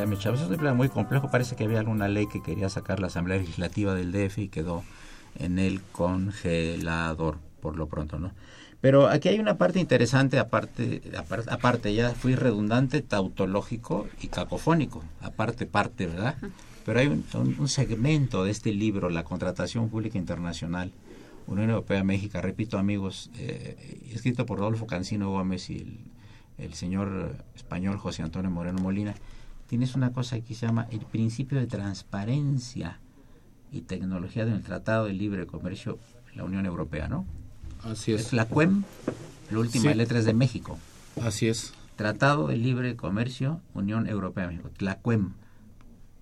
[0.00, 0.40] Jaime Chávez.
[0.40, 1.30] Es un tema muy complejo.
[1.30, 4.82] Parece que había alguna ley que quería sacar la Asamblea Legislativa del DF y quedó
[5.38, 8.32] en el congelador, por lo pronto, ¿no?
[8.80, 11.02] Pero aquí hay una parte interesante, aparte,
[11.50, 16.36] aparte, ya fui redundante, tautológico y cacofónico, aparte, parte, ¿verdad?
[16.86, 20.92] Pero hay un, segmento de este libro, La Contratación Pública Internacional,
[21.46, 25.98] Unión Europea, México, repito amigos, eh, escrito por Rodolfo Cancino Gómez y el,
[26.56, 29.14] el señor español José Antonio Moreno Molina,
[29.70, 32.98] tienes una cosa que se llama el principio de transparencia
[33.70, 37.24] y tecnología del Tratado de Libre Comercio de la Unión Europea, ¿no?
[37.84, 38.22] Así es.
[38.22, 38.82] Es la CUEM,
[39.48, 40.76] la última letra es de México.
[41.22, 41.72] Así es.
[41.94, 45.34] Tratado de Libre Comercio, Unión Europea México, la CUEM.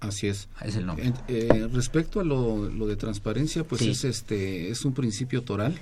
[0.01, 0.51] Así es.
[0.63, 1.15] Es el nombre.
[1.29, 5.75] Eh, respecto a lo, de transparencia, pues es este es un principio toral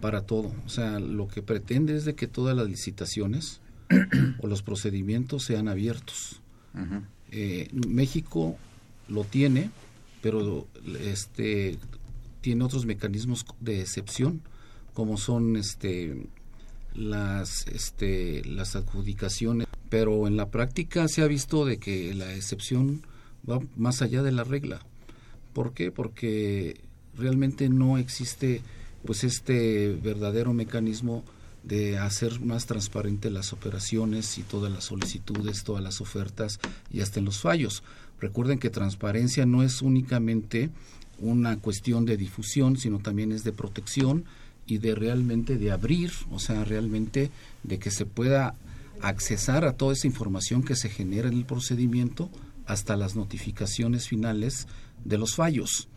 [0.00, 0.52] para todo.
[0.66, 3.60] O sea, lo que pretende es de que todas las licitaciones
[4.40, 6.42] o los procedimientos sean abiertos.
[7.32, 8.56] Eh, México
[9.08, 9.70] lo tiene,
[10.22, 10.66] pero
[11.00, 11.78] este
[12.40, 14.40] tiene otros mecanismos de excepción,
[14.94, 16.26] como son este
[16.94, 23.02] las este las adjudicaciones, pero en la práctica se ha visto de que la excepción
[23.48, 24.80] va más allá de la regla.
[25.52, 25.90] ¿Por qué?
[25.90, 26.80] Porque
[27.16, 28.62] realmente no existe
[29.04, 31.24] pues este verdadero mecanismo
[31.62, 36.58] de hacer más transparente las operaciones y todas las solicitudes, todas las ofertas
[36.90, 37.82] y hasta en los fallos.
[38.20, 40.70] Recuerden que transparencia no es únicamente
[41.18, 44.24] una cuestión de difusión, sino también es de protección
[44.66, 47.30] y de realmente de abrir, o sea, realmente
[47.62, 48.54] de que se pueda
[49.02, 52.30] accesar a toda esa información que se genera en el procedimiento
[52.66, 54.66] hasta las notificaciones finales
[55.04, 55.88] de los fallos.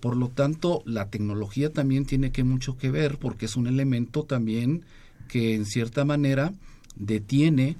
[0.00, 4.24] Por lo tanto, la tecnología también tiene que mucho que ver porque es un elemento
[4.24, 4.84] también
[5.28, 6.52] que en cierta manera
[6.96, 7.76] detiene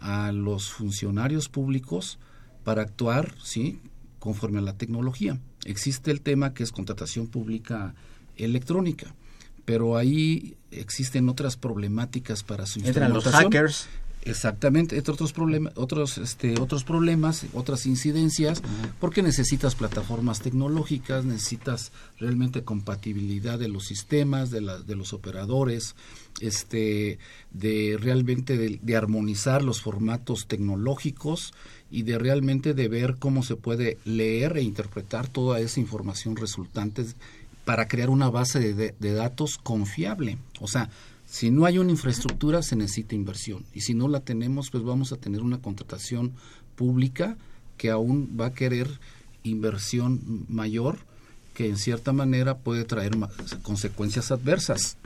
[0.00, 2.18] a los funcionarios públicos
[2.62, 3.80] para actuar, ¿sí?
[4.18, 5.38] conforme a la tecnología.
[5.64, 7.94] Existe el tema que es contratación pública
[8.36, 9.14] electrónica,
[9.64, 13.86] pero ahí existen otras problemáticas para su Entran los hackers.
[14.26, 18.62] Exactamente, otros problemas, otros, este, otros problemas, otras incidencias,
[18.98, 25.94] porque necesitas plataformas tecnológicas, necesitas realmente compatibilidad de los sistemas, de, la, de los operadores,
[26.40, 27.18] este,
[27.50, 31.52] de realmente de, armonizar los formatos tecnológicos
[31.90, 37.04] y de realmente de ver cómo se puede leer e interpretar toda esa información resultante
[37.66, 40.38] para crear una base de, de datos confiable.
[40.60, 40.88] O sea,
[41.34, 43.64] si no hay una infraestructura, se necesita inversión.
[43.74, 46.30] Y si no la tenemos, pues vamos a tener una contratación
[46.76, 47.36] pública
[47.76, 48.88] que aún va a querer
[49.42, 50.98] inversión mayor,
[51.52, 53.18] que en cierta manera puede traer
[53.62, 54.96] consecuencias adversas.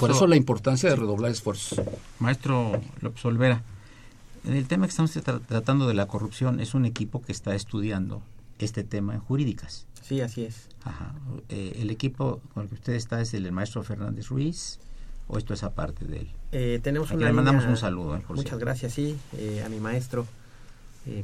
[0.00, 1.80] Por eso la importancia de redoblar esfuerzos.
[2.18, 3.62] Maestro López Olvera,
[4.44, 8.22] en el tema que estamos tratando de la corrupción, es un equipo que está estudiando
[8.58, 9.86] este tema en jurídicas.
[10.02, 10.66] Sí, así es.
[10.82, 11.14] Ajá.
[11.48, 14.80] Eh, el equipo con el que usted está es el maestro Fernández Ruiz,
[15.30, 16.28] o esto es aparte de él?
[16.52, 18.16] Eh, tenemos una le mandamos un saludo.
[18.16, 20.26] Eh, muchas gracias, sí, eh, a mi maestro.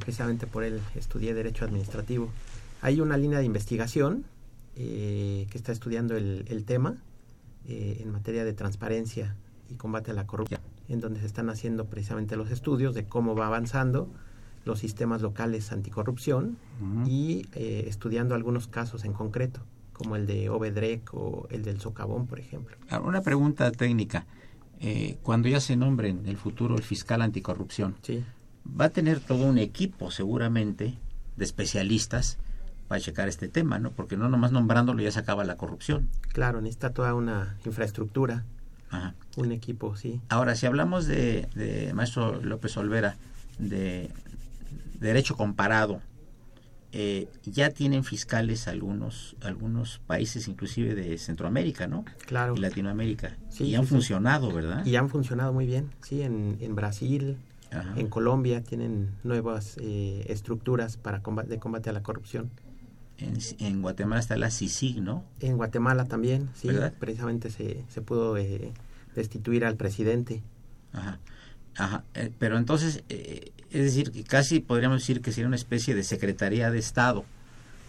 [0.01, 2.31] precisamente por él estudié Derecho Administrativo.
[2.83, 4.25] Hay una línea de investigación
[4.75, 6.97] que está estudiando el, tema
[7.67, 9.37] en materia de transparencia
[9.71, 13.35] y combate a la corrupción, en donde se están haciendo precisamente los estudios de cómo
[13.35, 14.09] va avanzando
[14.65, 16.59] los sistemas locales anticorrupción
[17.07, 19.61] y estudiando algunos casos en concreto
[19.97, 22.77] como el de Obedrec o el del Socavón, por ejemplo.
[22.91, 24.27] Ah, una pregunta técnica.
[24.79, 27.97] Eh, cuando ya se nombre en el futuro el fiscal anticorrupción,
[28.79, 30.99] va a tener todo un equipo seguramente
[31.37, 32.37] de especialistas
[32.89, 33.91] para checar este tema, ¿no?
[33.93, 36.11] Porque no nomás nombrándolo ya se acaba la corrupción.
[36.35, 38.45] Claro, necesita toda una infraestructura,
[39.37, 40.21] un equipo, sí.
[40.29, 43.17] Ahora, si hablamos de, de maestro López Olvera,
[43.59, 44.11] de
[45.01, 46.03] derecho comparado,
[46.93, 52.05] eh, ya tienen fiscales algunos algunos países inclusive de Centroamérica, ¿no?
[52.27, 52.55] Claro.
[52.57, 53.37] Y Latinoamérica.
[53.59, 54.85] y han funcionado, ¿verdad?
[54.87, 57.37] Y han funcionado muy bien, sí, en, en Brasil,
[57.97, 62.51] en Colombia tienen nuevas eh, estructuras para combate, de combate a la corrupción.
[63.19, 65.25] En, Guatemala está la CICIG, ¿no?
[65.41, 66.69] En Guatemala también, sí,
[66.99, 68.73] precisamente se, se pudo eh,
[69.15, 70.43] destituir al presidente.
[70.93, 71.19] Ajá.
[71.79, 72.05] Ajá.
[72.39, 73.05] pero entonces,
[73.77, 77.25] es decir, que casi podríamos decir que sería una especie de Secretaría de Estado,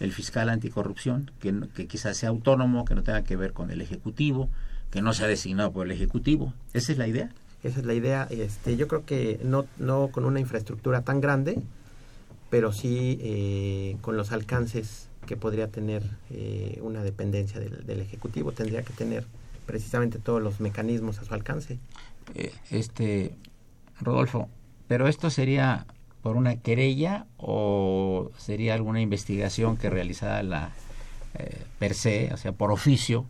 [0.01, 3.79] el fiscal anticorrupción, que, que quizás sea autónomo, que no tenga que ver con el
[3.79, 4.49] Ejecutivo,
[4.91, 6.53] que no sea designado por el Ejecutivo.
[6.73, 7.29] ¿Esa es la idea?
[7.63, 8.27] Esa es la idea.
[8.29, 11.61] Este, yo creo que no, no con una infraestructura tan grande,
[12.49, 18.51] pero sí eh, con los alcances que podría tener eh, una dependencia del, del, Ejecutivo.
[18.51, 19.25] Tendría que tener
[19.65, 21.79] precisamente todos los mecanismos a su alcance.
[22.35, 23.35] Eh, este,
[24.01, 24.49] Rodolfo,
[24.87, 25.85] pero esto sería
[26.21, 30.71] por una querella o sería alguna investigación que realizara la
[31.35, 33.25] eh, per se, o sea, por oficio,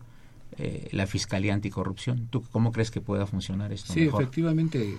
[0.58, 2.28] eh, la Fiscalía Anticorrupción.
[2.30, 3.94] ¿Tú cómo crees que pueda funcionar esto?
[3.94, 4.98] Sí, efectivamente,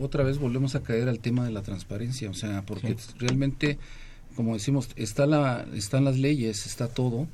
[0.00, 3.78] otra vez volvemos a caer al tema de la transparencia, o sea, porque realmente,
[4.34, 7.28] como decimos, está la, están las leyes, está todo,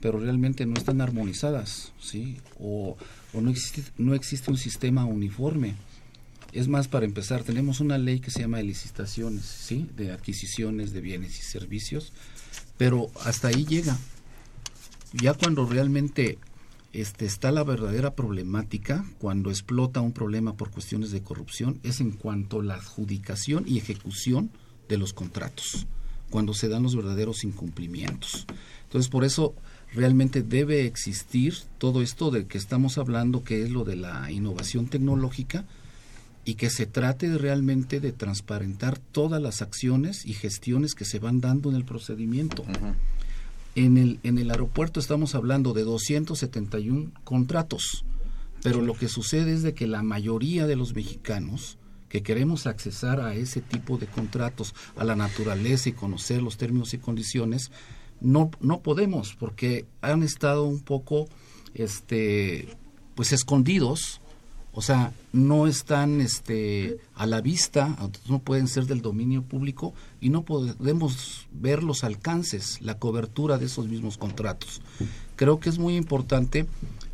[0.00, 2.38] pero realmente no están armonizadas, ¿sí?
[2.58, 2.96] O,
[3.32, 5.74] o no, existe, no existe un sistema uniforme.
[6.52, 9.86] Es más, para empezar, tenemos una ley que se llama de licitaciones, ¿sí?
[9.96, 12.12] De adquisiciones de bienes y servicios,
[12.78, 13.98] pero hasta ahí llega.
[15.12, 16.38] Ya cuando realmente
[16.92, 22.12] este, está la verdadera problemática, cuando explota un problema por cuestiones de corrupción, es en
[22.12, 24.50] cuanto a la adjudicación y ejecución
[24.88, 25.86] de los contratos,
[26.30, 28.46] cuando se dan los verdaderos incumplimientos.
[28.84, 29.54] Entonces, por eso
[29.92, 34.86] realmente debe existir todo esto de que estamos hablando, que es lo de la innovación
[34.86, 35.66] tecnológica,
[36.44, 41.40] y que se trate realmente de transparentar todas las acciones y gestiones que se van
[41.40, 42.64] dando en el procedimiento.
[43.74, 48.04] en, el, en el aeropuerto estamos hablando de 271 contratos,
[48.62, 53.20] pero lo que sucede es de que la mayoría de los mexicanos que queremos accesar
[53.20, 57.70] a ese tipo de contratos, a la naturaleza y conocer los términos y condiciones,
[58.20, 61.28] no, no podemos porque han estado un poco
[61.74, 62.76] este
[63.14, 64.20] pues escondidos
[64.78, 67.96] o sea, no están este, a la vista,
[68.28, 73.66] no pueden ser del dominio público y no podemos ver los alcances, la cobertura de
[73.66, 74.80] esos mismos contratos.
[75.34, 76.68] Creo que es muy importante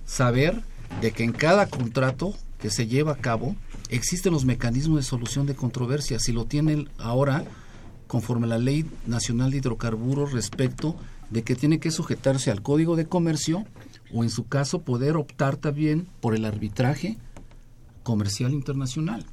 [0.05, 0.63] saber
[1.01, 3.57] de que en cada contrato que se lleva a cabo
[3.89, 7.47] existen los mecanismos de solución de controversias y lo tienen ahora
[8.09, 10.97] conforme a la Ley Nacional de Hidrocarburos respecto
[11.31, 13.65] de que tiene que sujetarse al Código de Comercio
[14.13, 17.17] o en su caso poder optar también por el arbitraje
[18.05, 19.27] comercial internacional.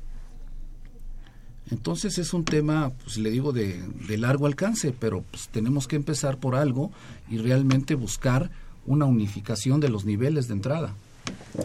[1.69, 3.79] Entonces es un tema, pues le digo, de,
[4.17, 6.91] largo alcance, pero pues, tenemos que empezar por algo
[7.29, 8.49] y realmente buscar
[8.85, 10.93] una unificación de los niveles de entrada.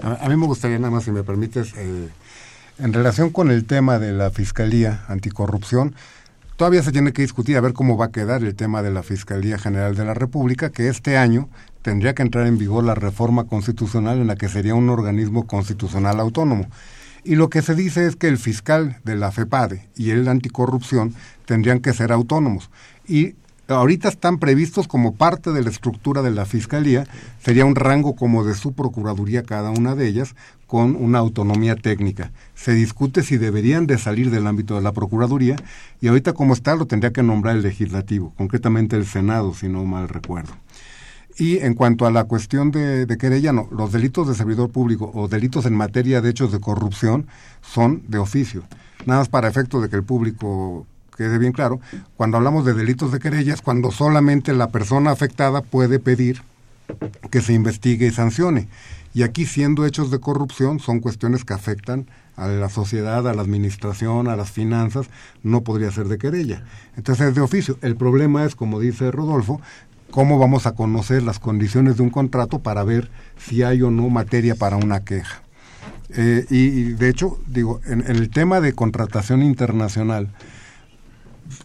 [0.03, 2.09] A, mí me gustaría nada más, si me permites, eh,
[2.79, 5.95] En relación con el tema de la Fiscalía Anticorrupción,
[6.57, 9.03] todavía se tiene que discutir a ver cómo va a quedar el tema de la
[9.03, 11.49] Fiscalía General de la República, que este año
[11.83, 16.21] tendría que entrar en vigor la reforma constitucional en la que sería un organismo constitucional
[16.21, 16.67] autónomo.
[17.27, 21.13] Y lo que se dice es que el fiscal de la FEPADE y el anticorrupción
[21.45, 22.71] tendrían que ser autónomos.
[23.09, 23.35] Y
[23.67, 27.05] ahorita están previstos como parte de la estructura de la Fiscalía,
[27.43, 30.37] sería un rango como de su Procuraduría cada una de ellas,
[30.69, 32.31] con una autonomía técnica.
[32.55, 35.57] Se discute si deberían de salir del ámbito de la Procuraduría
[36.01, 39.85] y ahorita como está lo tendría que nombrar el legislativo, concretamente el Senado, si no
[39.85, 40.53] mal recuerdo.
[41.39, 45.29] Y en cuanto a la cuestión de, de querellano, los delitos de servidor público o
[45.29, 47.27] delitos en materia de hechos de corrupción
[47.61, 48.63] son de oficio.
[49.05, 51.81] Nada más para efecto de que el público quede bien claro,
[52.17, 56.43] cuando hablamos de delitos de querellas, cuando solamente la persona afectada puede pedir
[57.31, 58.69] que se investigue y sancione.
[59.15, 62.07] Y aquí, siendo hechos de corrupción, son cuestiones que afectan
[62.37, 65.07] a la sociedad, a la administración, a las finanzas,
[65.43, 66.65] no podría ser de querella.
[66.99, 67.79] Entonces es de oficio.
[67.81, 69.59] El problema es, como dice Rodolfo,
[70.11, 74.09] cómo vamos a conocer las condiciones de un contrato para ver si hay o no
[74.09, 75.43] materia para una queja.
[76.11, 80.31] Eh, y, de hecho, digo, en, en, el tema de contratación internacional,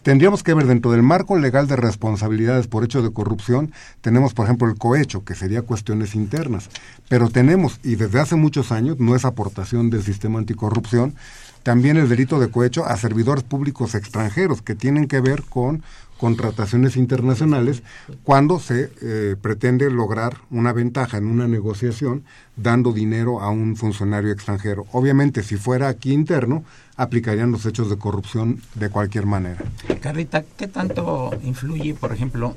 [0.02, 4.46] tendríamos que ver dentro del marco legal de responsabilidades por hecho de corrupción, tenemos, por
[4.46, 6.68] ejemplo, el cohecho, que sería cuestiones internas,
[7.08, 11.14] pero tenemos, y desde hace muchos años, no es aportación del sistema anticorrupción,
[11.62, 15.82] también el delito de cohecho a servidores públicos extranjeros, que tienen que ver con
[16.22, 17.82] contrataciones internacionales
[18.22, 22.22] cuando se eh, pretende lograr una ventaja en una negociación
[22.54, 24.86] dando dinero a un funcionario extranjero.
[24.92, 26.62] Obviamente, si fuera aquí interno,
[26.94, 29.64] aplicarían los hechos de corrupción de cualquier manera.
[30.00, 32.54] Carlita, ¿qué tanto influye, por ejemplo,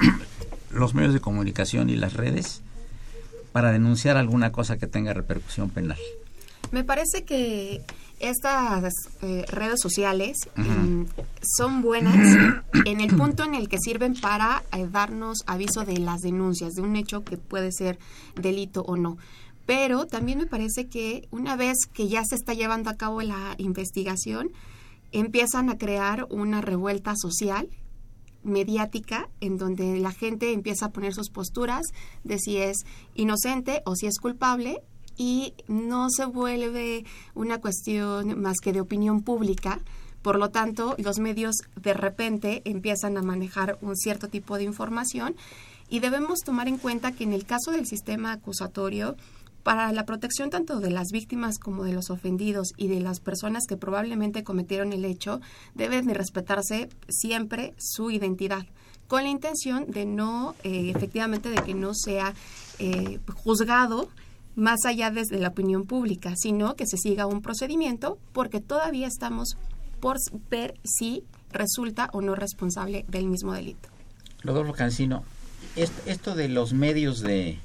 [0.70, 2.62] los medios de comunicación y las redes
[3.52, 5.98] para denunciar alguna cosa que tenga repercusión penal?
[6.72, 7.82] Me parece que
[8.20, 8.92] estas
[9.22, 11.06] eh, redes sociales eh,
[11.42, 12.16] son buenas
[12.86, 16.82] en el punto en el que sirven para eh, darnos aviso de las denuncias, de
[16.82, 17.98] un hecho que puede ser
[18.34, 19.18] delito o no.
[19.66, 23.54] Pero también me parece que una vez que ya se está llevando a cabo la
[23.58, 24.50] investigación,
[25.12, 27.68] empiezan a crear una revuelta social
[28.42, 31.86] mediática en donde la gente empieza a poner sus posturas
[32.24, 32.84] de si es
[33.14, 34.82] inocente o si es culpable
[35.16, 37.04] y no se vuelve
[37.34, 39.80] una cuestión más que de opinión pública.
[40.22, 45.36] Por lo tanto, los medios de repente empiezan a manejar un cierto tipo de información
[45.88, 49.16] y debemos tomar en cuenta que en el caso del sistema acusatorio,
[49.62, 53.64] para la protección tanto de las víctimas como de los ofendidos y de las personas
[53.66, 55.40] que probablemente cometieron el hecho,
[55.74, 58.66] deben de respetarse siempre su identidad
[59.08, 62.34] con la intención de no, eh, efectivamente, de que no sea
[62.78, 64.08] eh, juzgado
[64.56, 69.56] más allá desde la opinión pública, sino que se siga un procedimiento porque todavía estamos
[70.00, 70.18] por
[70.50, 73.88] ver si resulta o no responsable del mismo delito.
[74.42, 75.24] Rodolfo Cancino,
[75.76, 77.58] esto de los medios de,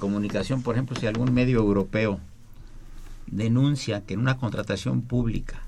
[0.00, 2.20] comunicación, por ejemplo, si algún medio europeo
[3.28, 5.62] denuncia que en una contratación pública,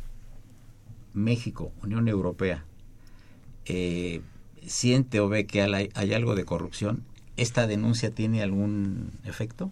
[1.15, 2.65] México, Unión Europea,
[3.67, 4.23] eh,
[4.67, 7.05] siente o ve que hay, algo de corrupción,
[7.37, 9.71] ¿esta denuncia tiene algún efecto?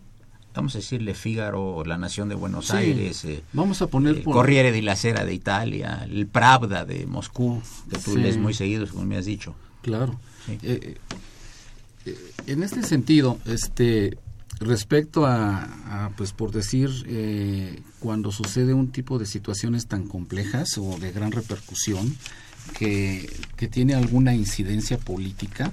[0.56, 4.24] Vamos a decirle Fígaro, La Nación de Buenos sí, Aires, eh, vamos a poner el
[4.24, 8.18] Corriere di la Sera de Italia, el Pravda de Moscú, que tú sí.
[8.18, 9.54] lees muy seguido, como me has dicho.
[9.82, 10.18] Claro.
[10.46, 10.58] Sí.
[10.62, 10.96] Eh,
[12.06, 14.18] eh, en este sentido, este
[14.58, 20.78] respecto a, a pues por decir, eh, cuando sucede un tipo de situaciones tan complejas
[20.78, 22.16] o de gran repercusión,
[22.78, 25.70] que, que tiene alguna incidencia política,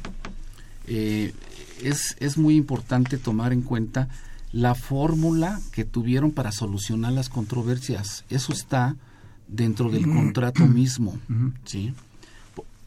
[0.86, 4.10] es, es muy importante tomar en cuenta
[4.54, 8.24] la fórmula que tuvieron para solucionar las controversias.
[8.30, 8.96] Eso está
[9.48, 11.18] dentro del contrato mismo.
[11.66, 11.94] ¿sí?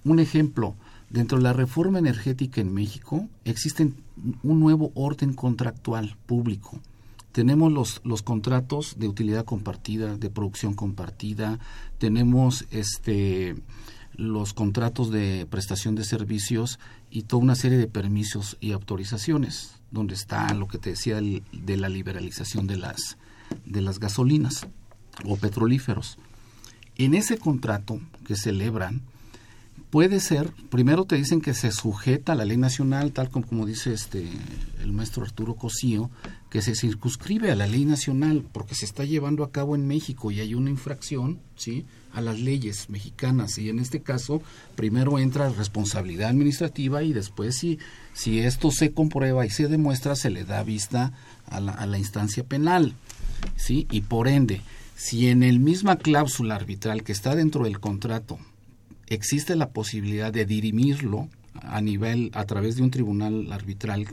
[0.05, 0.77] Un ejemplo,
[1.11, 3.93] dentro de la reforma energética en México existe
[4.43, 6.79] un nuevo orden contractual público.
[7.33, 11.59] Tenemos los, los contratos de utilidad compartida, de producción compartida,
[11.99, 13.57] tenemos este
[14.15, 16.79] los contratos de prestación de servicios
[17.11, 21.77] y toda una serie de permisos y autorizaciones donde está lo que te decía de
[21.77, 23.19] la liberalización de las,
[23.65, 24.67] de las gasolinas
[25.25, 26.19] o petrolíferos.
[26.97, 29.03] En ese contrato que celebran,
[29.91, 33.67] puede ser, primero te dicen que se sujeta a la ley nacional, tal como, como
[33.67, 34.29] dice este
[34.83, 36.11] el maestro Arturo Cosío,
[36.51, 40.31] que se circunscribe a la ley nacional porque se está llevando a cabo en México
[40.31, 41.85] y hay una infracción, ¿sí?
[42.13, 44.41] a las leyes mexicanas y en este caso
[44.75, 47.79] primero entra responsabilidad administrativa y después si,
[48.15, 51.13] si esto se comprueba y se demuestra se le da vista
[51.47, 52.95] a la, a la instancia penal,
[53.57, 53.87] ¿sí?
[53.91, 54.63] Y por ende,
[54.99, 58.39] Si en el misma cláusula arbitral que está dentro del contrato
[59.09, 61.29] existe la posibilidad de dirimirlo
[61.61, 64.07] a nivel, a través de un tribunal arbitral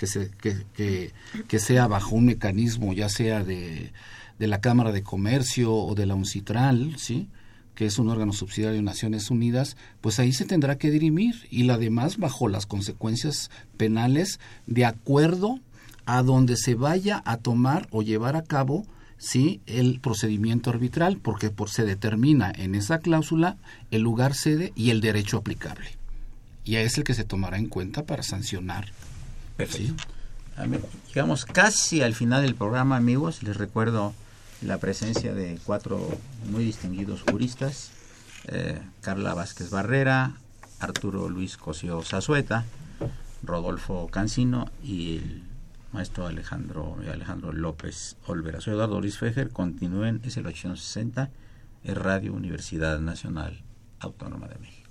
[0.00, 1.12] que, se, que,
[1.46, 3.92] que, sea bajo un mecanismo, ya sea de,
[4.38, 7.28] de, la Cámara de Comercio o de la UNCITRAL, ¿sí?
[7.74, 11.64] que es un órgano subsidiario de Naciones Unidas, pues ahí se tendrá que dirimir y
[11.64, 15.60] la demás bajo las consecuencias penales de acuerdo
[16.06, 18.86] a donde se vaya a tomar o llevar a cabo
[19.18, 23.58] sí el procedimiento arbitral porque por, se determina en esa cláusula
[23.90, 25.90] el lugar sede y el derecho aplicable
[26.64, 28.86] y es el que se tomará en cuenta para sancionar
[31.08, 33.42] Llegamos casi al final del programa, amigos.
[33.42, 34.14] Les recuerdo
[34.62, 36.00] la presencia de cuatro
[36.50, 37.90] muy distinguidos juristas.
[38.46, 40.34] Eh, Carla Vázquez Barrera,
[40.80, 42.64] Arturo Luis Cosio Zazueta,
[43.42, 45.42] Rodolfo Cancino y el
[45.92, 48.60] maestro Alejandro, Alejandro López Olvera.
[48.60, 51.30] Soy Eduardo Luis Fejer, continúen, es el 860,
[51.84, 53.62] es Radio Universidad Nacional
[53.98, 54.90] Autónoma de México.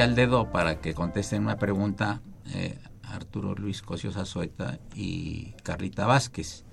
[0.00, 6.64] Al dedo para que contesten una pregunta eh, Arturo Luis Cosio Zazueta y Carlita Vázquez.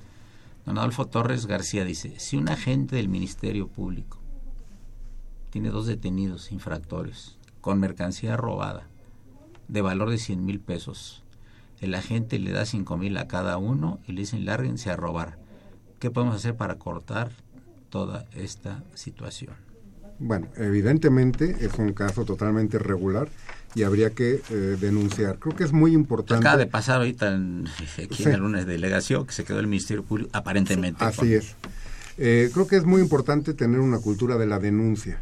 [0.65, 4.19] Don Adolfo Torres García dice, si un agente del Ministerio Público
[5.49, 8.87] tiene dos detenidos infractores con mercancía robada
[9.67, 11.23] de valor de 100 mil pesos,
[11.81, 15.39] el agente le da 5 mil a cada uno y le dicen lárguense a robar.
[15.99, 17.31] ¿Qué podemos hacer para cortar
[17.89, 19.68] toda esta situación?
[20.19, 23.29] Bueno, evidentemente es un caso totalmente regular
[23.75, 25.37] y habría que eh, denunciar.
[25.39, 26.45] Creo que es muy importante.
[26.45, 27.67] Acaba de pasar ahorita en,
[28.03, 31.03] aquí en el lunes delegación que se quedó el Ministerio Público aparentemente.
[31.03, 31.55] así es.
[32.17, 35.21] Eh, creo que es muy importante tener una cultura de la denuncia.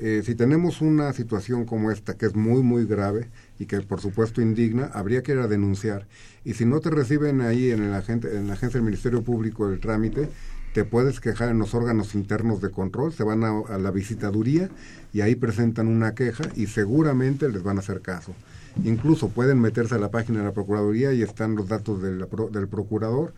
[0.00, 3.28] Eh, si tenemos una situación como esta, que es muy, muy grave
[3.58, 6.06] y que por supuesto indigna, habría que ir a denunciar.
[6.44, 9.68] Y si no te reciben ahí en, el agente, en la agencia del Ministerio Público
[9.68, 10.28] el trámite,
[10.78, 14.68] te puedes quejar en los órganos internos de control, se van a, la visitaduría
[15.12, 18.32] y ahí presentan una queja y seguramente les van a hacer caso.
[18.84, 22.68] Incluso pueden meterse a la página de la Procuraduría y están los datos del, del
[22.68, 23.34] procurador.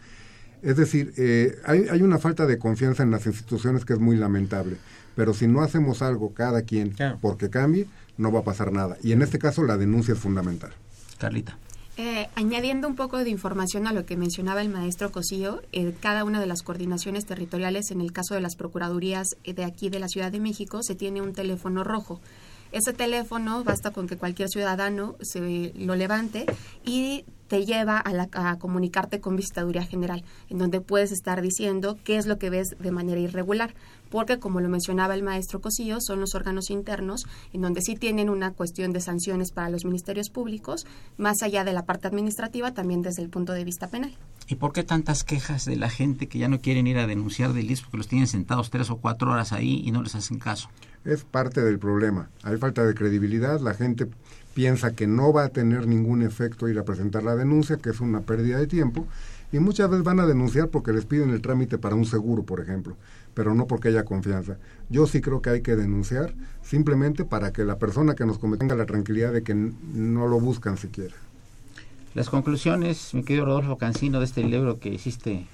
[0.61, 4.18] Es decir, eh, hay, hay, una falta de confianza en las instituciones que es muy
[4.18, 4.76] lamentable,
[5.16, 7.86] pero si no hacemos algo cada quien porque cambie,
[8.18, 8.99] no va a pasar nada.
[9.03, 10.72] Y en este caso la denuncia es fundamental.
[11.18, 11.57] Carlita.
[12.03, 16.24] Eh, añadiendo un poco de información a lo que mencionaba el maestro Cosío, eh, cada
[16.24, 19.98] una de las coordinaciones territoriales, en el caso de las procuradurías eh, de aquí de
[19.98, 22.18] la Ciudad de México, se tiene un teléfono rojo.
[22.72, 26.46] Ese teléfono basta con que cualquier ciudadano se lo levante
[26.86, 32.16] y te lleva a, a, comunicarte con Visitaduría General, en donde puedes estar diciendo qué
[32.16, 33.74] es lo que ves de manera irregular
[34.11, 38.29] porque como lo mencionaba el maestro Cosillo, son los órganos internos en donde sí tienen
[38.29, 40.87] una cuestión de sanciones para los ministerios públicos,
[41.17, 44.13] más allá de la parte administrativa, también desde el punto de vista penal.
[44.49, 47.53] ¿Y por qué tantas quejas de la gente que ya no quieren ir a denunciar
[47.53, 50.69] del porque los tienen sentados tres o cuatro horas ahí y no les hacen caso?
[51.05, 52.31] Es parte del problema.
[52.43, 54.09] Hay falta de credibilidad, la gente
[54.55, 58.01] piensa que no va a tener ningún efecto ir a presentar la denuncia, que es
[58.01, 59.07] una pérdida de tiempo,
[59.53, 62.61] y muchas veces van a denunciar porque les piden el trámite para un seguro, por
[62.61, 62.97] ejemplo
[63.41, 64.59] pero no porque haya confianza.
[64.91, 68.61] Yo sí creo que hay que denunciar simplemente para que la persona que nos comete
[68.61, 71.14] tenga la tranquilidad de que no lo buscan siquiera.
[72.12, 75.47] Las conclusiones, mi querido Rodolfo Cancino, de este libro que hiciste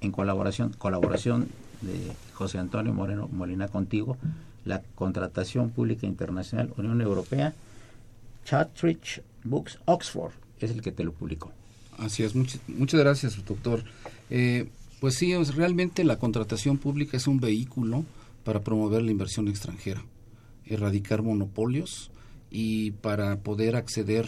[0.00, 1.46] en colaboración, colaboración
[1.82, 4.16] de José Antonio Moreno Molina contigo,
[4.64, 7.54] la contratación pública internacional Unión Europea,
[8.44, 11.52] Chatrich Books Oxford, es el que te lo publicó.
[11.96, 13.84] Así es, muchas, muchas gracias, doctor.
[14.30, 14.66] Eh,
[15.00, 18.04] pues sí, realmente la contratación pública es un vehículo
[18.44, 20.04] para promover la inversión extranjera,
[20.64, 22.10] erradicar monopolios
[22.50, 24.26] y para poder acceder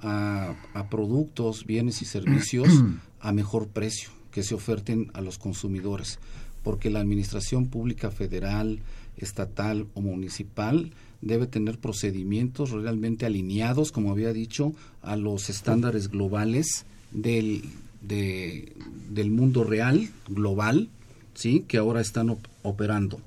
[0.00, 2.68] a, a productos, bienes y servicios
[3.20, 6.18] a mejor precio que se oferten a los consumidores,
[6.62, 8.80] porque la administración pública federal,
[9.16, 16.86] estatal o municipal debe tener procedimientos realmente alineados, como había dicho, a los estándares globales
[17.10, 17.62] del,
[18.00, 20.88] del mundo real, global,
[21.34, 21.64] ¿sí?
[21.66, 23.20] que ahora están operando.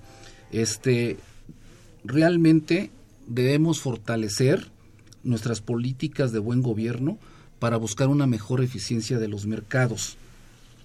[0.51, 1.17] Este,
[2.03, 2.91] realmente
[3.28, 4.69] debemos fortalecer
[5.24, 7.17] nuestras políticas de buen gobierno
[7.59, 10.17] para buscar una mejor eficiencia de los mercados.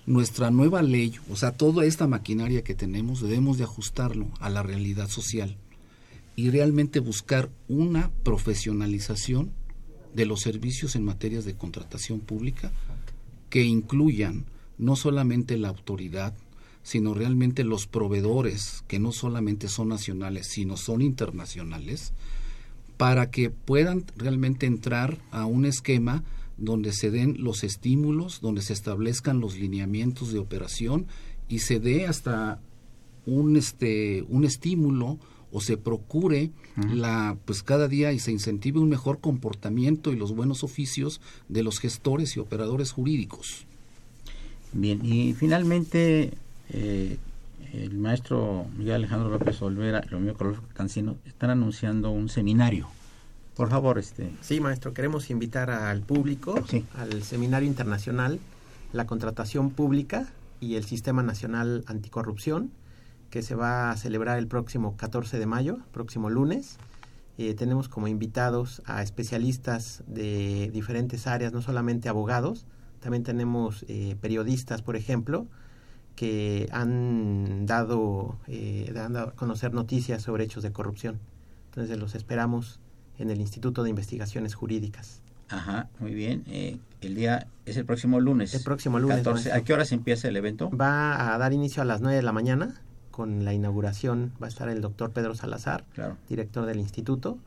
[0.05, 4.63] Nuestra nueva ley, o sea, toda esta maquinaria que tenemos, debemos de ajustarlo a la
[4.63, 5.57] realidad social
[6.37, 9.51] y realmente buscar una profesionalización
[10.15, 12.71] de los servicios en materias de contratación pública
[13.57, 14.45] que incluyan
[14.77, 16.35] no solamente la autoridad,
[16.83, 22.13] sino realmente los proveedores, que no solamente son nacionales, sino son internacionales,
[22.99, 26.23] para que puedan realmente entrar a un esquema
[26.59, 31.07] donde se den los estímulos, donde se establezcan los lineamientos de operación
[31.49, 32.61] y se dé hasta
[33.25, 35.19] un este un estímulo
[35.53, 36.51] o se procure
[36.93, 41.63] la pues cada día y se incentive un mejor comportamiento y los buenos oficios de
[41.63, 43.67] los gestores y operadores jurídicos.
[44.73, 46.35] Bien, y finalmente
[46.71, 47.17] eh,
[47.73, 52.89] el maestro Miguel Alejandro López Olvera y mío Carlos Cancino están anunciando un seminario.
[53.55, 54.31] Por favor, este.
[54.43, 56.63] Sí, maestro, queremos invitar al público
[56.95, 58.39] al seminario internacional
[58.93, 60.29] La contratación pública
[60.61, 62.71] y el Sistema Nacional Anticorrupción
[63.31, 66.79] que se va a celebrar el próximo 14 de mayo, próximo lunes.
[67.39, 72.67] Eh, tenemos como invitados a especialistas de diferentes áreas, no solamente abogados,
[73.01, 75.47] también tenemos eh, periodistas, por ejemplo,
[76.17, 81.21] que han dado, eh, dado a conocer noticias sobre hechos de corrupción.
[81.67, 82.81] Entonces los esperamos
[83.19, 85.21] en el Instituto de Investigaciones Jurídicas.
[85.49, 86.43] Ajá, muy bien.
[86.49, 88.55] Eh, el día es el próximo lunes.
[88.55, 89.19] El próximo lunes.
[89.19, 89.53] 14.
[89.53, 90.71] ¿A qué hora se empieza el evento?
[90.71, 92.81] Va a dar inicio a las 9 de la mañana
[93.17, 95.87] con la inauguración va a estar el doctor Pedro Salazar,
[96.29, 97.39] director del instituto,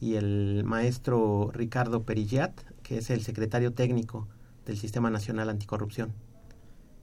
[0.00, 4.26] y el maestro Ricardo Perillat, que es el secretario técnico
[4.64, 6.14] del Sistema Nacional Anticorrupción.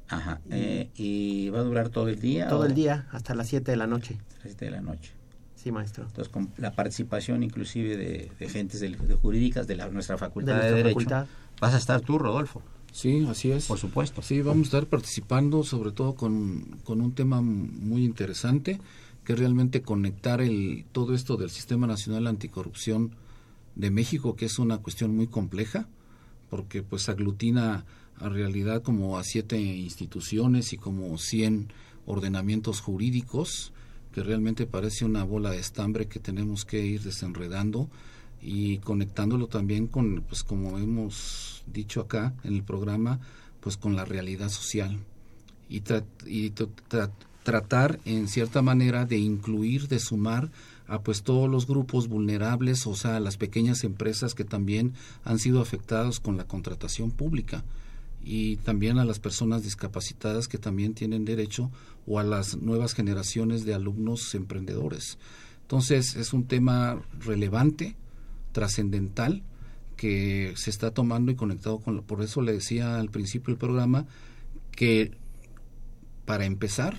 [0.09, 0.41] Ajá.
[0.49, 2.47] Eh, ¿Y va a durar todo el día?
[2.47, 4.17] Todo el día, hasta las 7 de la noche.
[4.37, 5.11] Las 7 de la noche.
[5.53, 6.05] Sí, maestro.
[6.07, 10.71] Entonces, con la participación inclusive de, de gentes de, jurídicas de la, nuestra facultad de,
[10.71, 11.27] Derecho,
[11.61, 12.63] vas a estar tú, Rodolfo.
[12.91, 13.67] Sí, así es.
[13.67, 14.21] Por supuesto.
[14.21, 18.79] Sí, vamos a estar participando sobre todo con, un tema muy interesante,
[19.23, 23.11] que es realmente conectar el, todo esto del Sistema Nacional Anticorrupción
[23.75, 25.87] de México, que es una cuestión muy compleja,
[26.49, 27.85] porque pues aglutina
[28.19, 31.71] a realidad como a siete instituciones y como 100
[32.07, 33.73] ordenamientos jurídicos,
[34.11, 37.89] que realmente parece una bola de estambre que tenemos que ir desenredando
[38.41, 43.19] y conectándolo también con, pues como hemos dicho acá en el programa,
[43.59, 44.99] pues con la realidad social
[45.69, 45.81] y,
[47.43, 50.51] tratar en cierta manera de incluir, de sumar
[50.87, 55.61] a pues todos los grupos vulnerables, o sea, las pequeñas empresas que también han sido
[55.61, 57.63] afectadas con la contratación pública
[58.23, 61.71] y también a las personas discapacitadas que también tienen derecho
[62.05, 65.17] o a las nuevas generaciones de alumnos emprendedores.
[65.61, 67.95] Entonces es un tema relevante,
[68.57, 69.43] trascendental
[69.97, 74.07] que se está tomando y conectado con por eso le decía al principio del programa
[74.71, 75.11] que
[76.25, 76.97] para empezar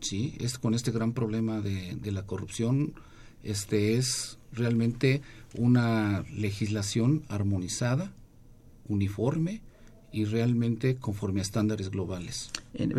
[0.00, 2.94] sí es con este gran problema de, la corrupción
[3.42, 5.20] este es realmente
[5.54, 8.14] una legislación armonizada
[8.88, 9.60] uniforme
[10.12, 12.50] y realmente conforme a estándares globales.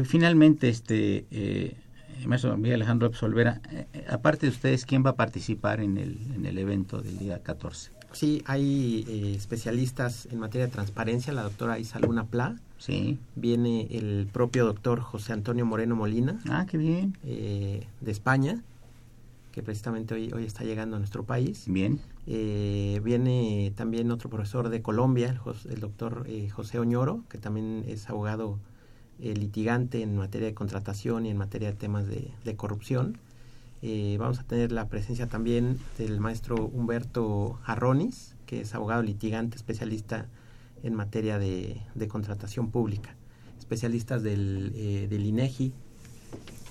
[0.05, 1.73] Finalmente este eh,
[2.25, 6.17] maestro Miguel Alejandro Absolvera, eh, eh, aparte de ustedes, ¿quién va a participar en el,
[6.33, 7.91] en el evento del día 14?
[8.13, 12.55] Sí, hay eh, especialistas en materia de transparencia, la doctora Isaluna Pla.
[12.77, 13.19] Sí.
[13.35, 16.39] Viene el propio doctor José Antonio Moreno Molina.
[16.49, 17.17] Ah, qué bien.
[17.23, 18.63] de España,
[19.51, 21.65] que precisamente hoy, hoy está llegando a nuestro país.
[21.67, 21.99] Bien.
[22.25, 28.59] viene también otro profesor de Colombia, el, el doctor José Oñoro, que también es abogado
[29.19, 33.17] eh, litigante en materia de contratación y en materia de temas de, corrupción.
[33.81, 39.57] Eh, vamos a tener la presencia también del maestro Humberto Arronis, que es abogado litigante
[39.57, 40.27] especialista
[40.83, 43.15] en materia de, contratación pública.
[43.57, 45.73] Especialistas del, eh, del INEGI,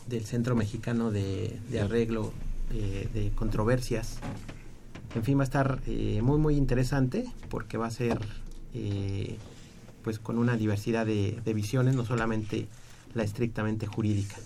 [0.08, 2.32] del Centro Mexicano de, Arreglo
[2.72, 4.18] eh, de Controversias.
[5.16, 5.80] En fin, va a estar
[6.22, 8.20] muy, muy interesante porque va a ser
[10.06, 12.68] pues con una diversidad de, de visiones, no solamente
[13.12, 14.36] la estrictamente jurídica.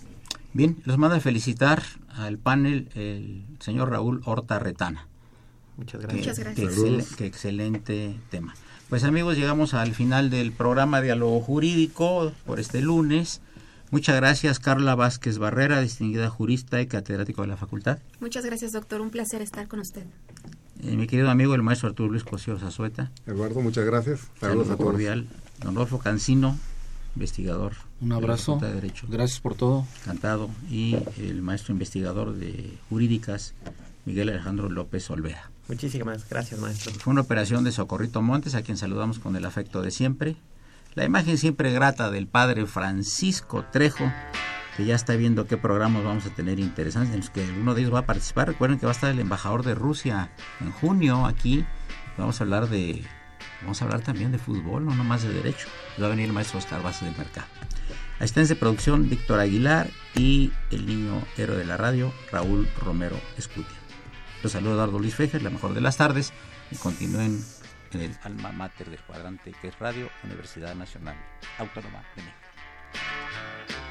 [0.53, 5.07] Bien, los manda a felicitar al panel el señor Raúl Horta Retana.
[5.77, 6.41] Muchas gracias.
[7.15, 8.55] Qué, excelente tema.
[8.89, 13.41] Pues amigos, llegamos al final del programa Diálogo Jurídico por este lunes.
[13.91, 17.99] Muchas gracias, Carla Vázquez Barrera, distinguida jurista y catedrático de la facultad.
[18.19, 18.99] Muchas gracias, doctor.
[18.99, 20.07] Un placer estar con usted.
[20.83, 23.11] Eh, mi querido amigo, el maestro Arturo Luis Cosío Zazueta.
[23.27, 24.27] Eduardo, muchas gracias.
[24.39, 25.27] Saludos a cordial.
[25.59, 26.57] Don Rodolfo Cancino,
[27.15, 27.73] investigador.
[27.99, 28.57] Un abrazo.
[28.59, 29.05] De, Derecho.
[29.09, 29.85] Gracias por todo.
[30.01, 30.49] Encantado.
[30.71, 33.53] Y el maestro investigador de jurídicas,
[34.05, 35.51] Miguel Alejandro López Olvera.
[35.67, 36.91] Muchísimas gracias, maestro.
[36.93, 40.35] Fue una operación de Socorrito Montes, a quien saludamos con el afecto de siempre.
[40.95, 44.11] La imagen siempre grata del padre Francisco Trejo,
[44.85, 47.93] ya está viendo qué programas vamos a tener interesantes, en los que uno de ellos
[47.93, 48.47] va a participar.
[48.47, 51.65] Recuerden que va a estar el embajador de Rusia en junio aquí.
[52.17, 53.03] Vamos a hablar de
[53.61, 55.67] Vamos a hablar también de fútbol, no nomás de derecho.
[56.01, 57.47] Va a venir el maestro Oscar del Mercado.
[58.19, 63.77] Asistencia de producción, Víctor Aguilar y el niño héroe de la radio, Raúl Romero Escutia.
[64.43, 66.33] Los saludo Eduardo Luis Fejer, la mejor de las tardes,
[66.71, 67.43] y continúen
[67.91, 71.15] en el alma mater del cuadrante que es Radio Universidad Nacional
[71.59, 73.90] Autónoma de México.